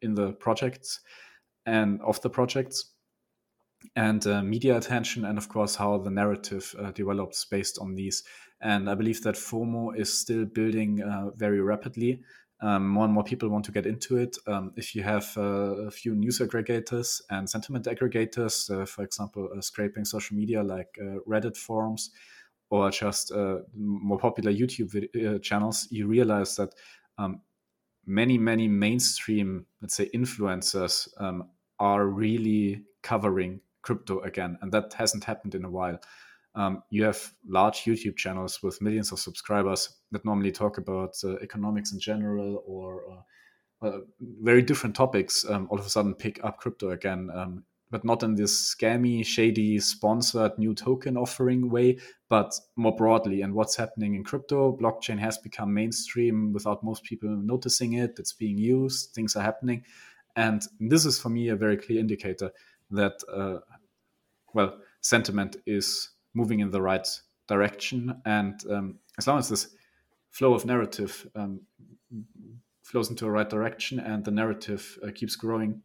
in 0.00 0.14
the 0.14 0.32
projects 0.32 1.00
and 1.66 2.00
of 2.02 2.20
the 2.22 2.30
projects 2.30 2.91
and 3.96 4.26
uh, 4.26 4.42
media 4.42 4.76
attention, 4.76 5.24
and 5.24 5.38
of 5.38 5.48
course, 5.48 5.74
how 5.74 5.98
the 5.98 6.10
narrative 6.10 6.74
uh, 6.78 6.90
develops 6.92 7.44
based 7.44 7.78
on 7.78 7.94
these. 7.94 8.22
And 8.60 8.88
I 8.88 8.94
believe 8.94 9.22
that 9.22 9.34
FOMO 9.34 9.96
is 9.96 10.16
still 10.16 10.44
building 10.44 11.02
uh, 11.02 11.30
very 11.36 11.60
rapidly. 11.60 12.22
Um, 12.60 12.88
more 12.88 13.04
and 13.04 13.12
more 13.12 13.24
people 13.24 13.48
want 13.48 13.64
to 13.64 13.72
get 13.72 13.86
into 13.86 14.18
it. 14.18 14.36
Um, 14.46 14.72
if 14.76 14.94
you 14.94 15.02
have 15.02 15.26
uh, 15.36 15.86
a 15.86 15.90
few 15.90 16.14
news 16.14 16.38
aggregators 16.38 17.20
and 17.28 17.50
sentiment 17.50 17.86
aggregators, 17.86 18.70
uh, 18.70 18.86
for 18.86 19.02
example, 19.02 19.48
uh, 19.56 19.60
scraping 19.60 20.04
social 20.04 20.36
media 20.36 20.62
like 20.62 20.96
Reddit 21.26 21.56
forums 21.56 22.12
or 22.70 22.88
just 22.90 23.32
more 23.76 24.18
popular 24.18 24.52
YouTube 24.52 25.42
channels, 25.42 25.88
you 25.90 26.06
realize 26.06 26.54
that 26.54 26.72
um, 27.18 27.42
many, 28.06 28.38
many 28.38 28.68
mainstream, 28.68 29.66
let's 29.80 29.94
say, 29.94 30.08
influencers 30.14 31.08
um, 31.18 31.48
are 31.78 32.06
really 32.06 32.84
covering 33.02 33.60
crypto 33.82 34.20
again, 34.20 34.58
and 34.62 34.72
that 34.72 34.92
hasn't 34.94 35.24
happened 35.24 35.54
in 35.54 35.64
a 35.64 35.70
while. 35.70 35.98
Um, 36.54 36.82
you 36.90 37.04
have 37.04 37.32
large 37.46 37.84
YouTube 37.84 38.16
channels 38.16 38.62
with 38.62 38.82
millions 38.82 39.10
of 39.10 39.18
subscribers 39.18 39.96
that 40.10 40.24
normally 40.24 40.52
talk 40.52 40.78
about 40.78 41.16
uh, 41.24 41.36
economics 41.36 41.92
in 41.92 41.98
general 41.98 42.62
or 42.66 43.02
uh, 43.10 43.86
uh, 43.86 43.98
very 44.20 44.62
different 44.62 44.94
topics. 44.94 45.44
Um, 45.48 45.66
all 45.70 45.78
of 45.78 45.86
a 45.86 45.90
sudden, 45.90 46.14
pick 46.14 46.44
up 46.44 46.58
crypto 46.58 46.90
again, 46.90 47.30
um, 47.34 47.64
but 47.90 48.04
not 48.04 48.22
in 48.22 48.34
this 48.34 48.74
scammy, 48.74 49.24
shady, 49.24 49.78
sponsored 49.80 50.58
new 50.58 50.74
token 50.74 51.16
offering 51.16 51.70
way, 51.70 51.98
but 52.28 52.54
more 52.76 52.94
broadly. 52.94 53.42
And 53.42 53.54
what's 53.54 53.76
happening 53.76 54.14
in 54.14 54.22
crypto? 54.24 54.76
Blockchain 54.76 55.18
has 55.18 55.38
become 55.38 55.72
mainstream 55.72 56.52
without 56.52 56.84
most 56.84 57.02
people 57.02 57.30
noticing 57.30 57.94
it. 57.94 58.18
It's 58.18 58.32
being 58.34 58.58
used. 58.58 59.14
Things 59.14 59.36
are 59.36 59.42
happening, 59.42 59.84
and 60.36 60.62
this 60.80 61.06
is 61.06 61.18
for 61.18 61.30
me 61.30 61.48
a 61.48 61.56
very 61.56 61.78
clear 61.78 61.98
indicator 61.98 62.50
that 62.92 63.20
uh, 63.32 63.58
well 64.54 64.78
sentiment 65.00 65.56
is 65.66 66.10
moving 66.34 66.60
in 66.60 66.70
the 66.70 66.80
right 66.80 67.06
direction. 67.48 68.20
And 68.24 68.60
um, 68.70 68.98
as 69.18 69.26
long 69.26 69.38
as 69.38 69.48
this 69.48 69.68
flow 70.30 70.54
of 70.54 70.64
narrative 70.64 71.26
um, 71.34 71.60
flows 72.82 73.10
into 73.10 73.24
the 73.24 73.30
right 73.30 73.48
direction 73.48 73.98
and 74.00 74.24
the 74.24 74.30
narrative 74.30 74.98
uh, 75.02 75.10
keeps 75.14 75.36
growing 75.36 75.80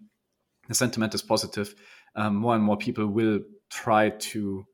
the 0.67 0.75
sentiment 0.75 1.13
is 1.13 1.21
positive 1.21 1.75
um, 2.15 2.35
more 2.35 2.55
and 2.55 2.63
more 2.63 2.77
people 2.77 3.07
will 3.07 3.39
try 3.69 4.09
to 4.09 4.65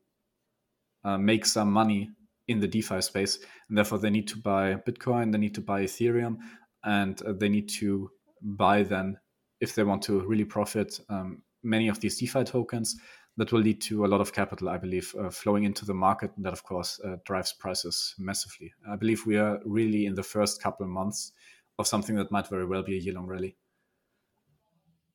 uh, 1.04 1.18
make 1.18 1.44
some 1.44 1.70
money 1.70 2.10
in 2.48 2.60
the 2.60 2.68
defi 2.68 3.00
space. 3.00 3.38
And 3.68 3.76
therefore 3.76 3.98
they 3.98 4.10
need 4.10 4.28
to 4.28 4.38
buy 4.38 4.74
bitcoin 4.74 5.32
they 5.32 5.38
need 5.38 5.54
to 5.54 5.60
buy 5.60 5.82
ethereum 5.82 6.38
and 6.84 7.20
uh, 7.22 7.32
they 7.32 7.48
need 7.48 7.68
to 7.80 8.10
buy 8.42 8.82
then 8.82 9.18
if 9.60 9.74
they 9.74 9.84
want 9.84 10.02
to 10.02 10.20
really 10.20 10.44
profit 10.44 11.00
um, 11.08 11.42
many 11.64 11.88
of 11.88 12.00
these 12.00 12.18
DeFi 12.18 12.44
tokens 12.44 12.96
that 13.36 13.52
will 13.52 13.60
lead 13.60 13.80
to 13.80 14.04
a 14.04 14.08
lot 14.08 14.20
of 14.20 14.32
capital, 14.32 14.68
I 14.68 14.78
believe, 14.78 15.14
uh, 15.18 15.30
flowing 15.30 15.64
into 15.64 15.84
the 15.84 15.94
market. 15.94 16.30
And 16.36 16.44
that, 16.44 16.52
of 16.52 16.62
course, 16.62 17.00
uh, 17.04 17.16
drives 17.24 17.52
prices 17.52 18.14
massively. 18.18 18.72
I 18.88 18.96
believe 18.96 19.26
we 19.26 19.36
are 19.36 19.60
really 19.64 20.06
in 20.06 20.14
the 20.14 20.22
first 20.22 20.62
couple 20.62 20.84
of 20.84 20.90
months 20.90 21.32
of 21.78 21.86
something 21.86 22.14
that 22.16 22.30
might 22.30 22.48
very 22.48 22.66
well 22.66 22.82
be 22.82 22.96
a 22.96 23.00
year 23.00 23.14
long 23.14 23.26
rally. 23.26 23.56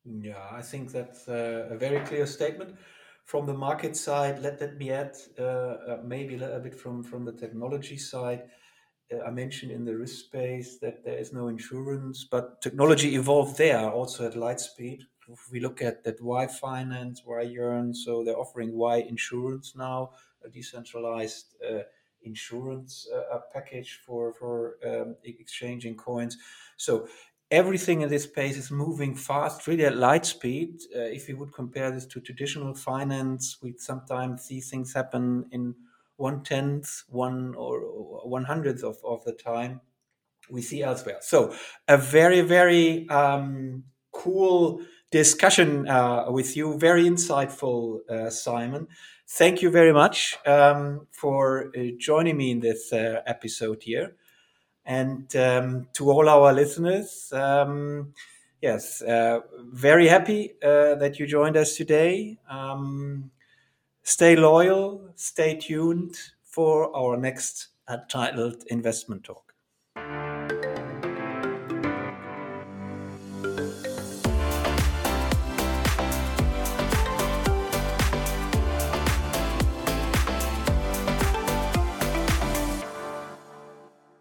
Yeah, 0.04 0.48
I 0.52 0.62
think 0.62 0.92
that's 0.92 1.28
a 1.28 1.78
very 1.80 2.04
clear 2.06 2.26
statement. 2.26 2.76
From 3.26 3.46
the 3.46 3.54
market 3.54 3.96
side, 3.96 4.42
let, 4.42 4.60
let 4.60 4.78
me 4.78 4.92
add 4.92 5.16
uh, 5.38 5.44
uh 5.44 5.98
maybe 6.04 6.36
a 6.36 6.40
little 6.40 6.60
bit 6.60 6.74
from, 6.74 7.04
from 7.04 7.26
the 7.26 7.32
technology 7.32 7.98
side. 7.98 8.44
Uh, 9.14 9.24
I 9.24 9.30
mentioned 9.30 9.72
in 9.72 9.86
the 9.86 9.96
risk 9.96 10.26
space 10.26 10.80
that 10.80 11.04
there 11.06 11.18
is 11.18 11.32
no 11.32 11.48
insurance, 11.48 12.28
but 12.30 12.62
technology 12.62 13.16
evolved 13.16 13.58
there 13.58 13.90
also 13.92 14.26
at 14.26 14.34
Lightspeed 14.34 15.02
if 15.02 15.19
we 15.52 15.60
look 15.60 15.82
at 15.82 16.04
that 16.04 16.22
why 16.22 16.48
Finance, 16.48 17.22
why 17.26 17.42
Yearn, 17.42 17.94
so 17.94 18.24
they're 18.24 18.38
offering 18.38 18.72
why 18.76 18.98
Insurance 18.98 19.76
now, 19.76 20.12
a 20.46 20.50
decentralized 20.50 21.56
uh, 21.68 21.84
insurance 22.24 23.08
uh, 23.16 23.40
package 23.54 24.00
for 24.06 24.34
for 24.34 24.76
um, 24.86 25.16
exchanging 25.24 25.96
coins. 25.96 26.38
So 26.78 27.08
everything 27.52 28.02
in 28.02 28.10
this 28.10 28.24
space 28.24 28.58
is 28.58 28.72
moving 28.72 29.16
fast, 29.16 29.68
really 29.68 29.86
at 29.86 29.98
light 29.98 30.26
speed. 30.26 30.82
Uh, 30.96 31.00
if 31.18 31.28
we 31.28 31.34
would 31.34 31.54
compare 31.54 31.92
this 31.92 32.06
to 32.08 32.20
traditional 32.20 32.74
finance, 32.74 33.58
we 33.62 33.76
sometimes 33.78 34.44
see 34.44 34.62
things 34.62 34.94
happen 34.94 35.46
in 35.52 35.76
one 36.18 36.44
tenth, 36.44 37.04
one 37.08 37.56
or 37.56 37.80
one 38.28 38.46
hundredth 38.46 38.84
of, 38.84 38.98
of 39.04 39.24
the 39.24 39.34
time 39.34 39.82
we 40.50 40.62
see 40.62 40.84
elsewhere. 40.84 41.20
So 41.22 41.54
a 41.88 41.98
very, 41.98 42.42
very 42.42 43.08
um, 43.10 43.84
cool 44.12 44.82
discussion 45.12 45.88
uh, 45.88 46.26
with 46.32 46.56
you. 46.58 46.78
Very 46.78 47.04
insightful, 47.06 48.00
uh, 48.10 48.30
Simon. 48.30 48.88
Thank 49.28 49.62
you 49.62 49.70
very 49.70 49.94
much 49.94 50.38
um, 50.46 51.08
for 51.12 51.72
uh, 51.78 51.82
joining 51.98 52.38
me 52.38 52.52
in 52.52 52.60
this 52.60 52.92
uh, 52.94 53.22
episode 53.28 53.84
here. 53.84 54.16
And 54.86 55.34
um, 55.36 55.88
to 55.94 56.10
all 56.12 56.28
our 56.30 56.54
listeners, 56.54 57.32
um, 57.34 58.14
yes, 58.62 59.02
uh, 59.02 59.42
very 59.72 60.08
happy 60.08 60.54
uh, 60.64 60.96
that 60.96 61.20
you 61.20 61.28
joined 61.28 61.58
us 61.58 61.76
today. 61.76 62.38
Um, 62.50 63.32
stay 64.04 64.36
loyal, 64.36 65.12
stay 65.16 65.56
tuned 65.58 66.18
for 66.44 66.96
our 66.96 67.18
next 67.18 67.70
titled 68.10 68.64
investment 68.70 69.24
talk. 69.26 69.49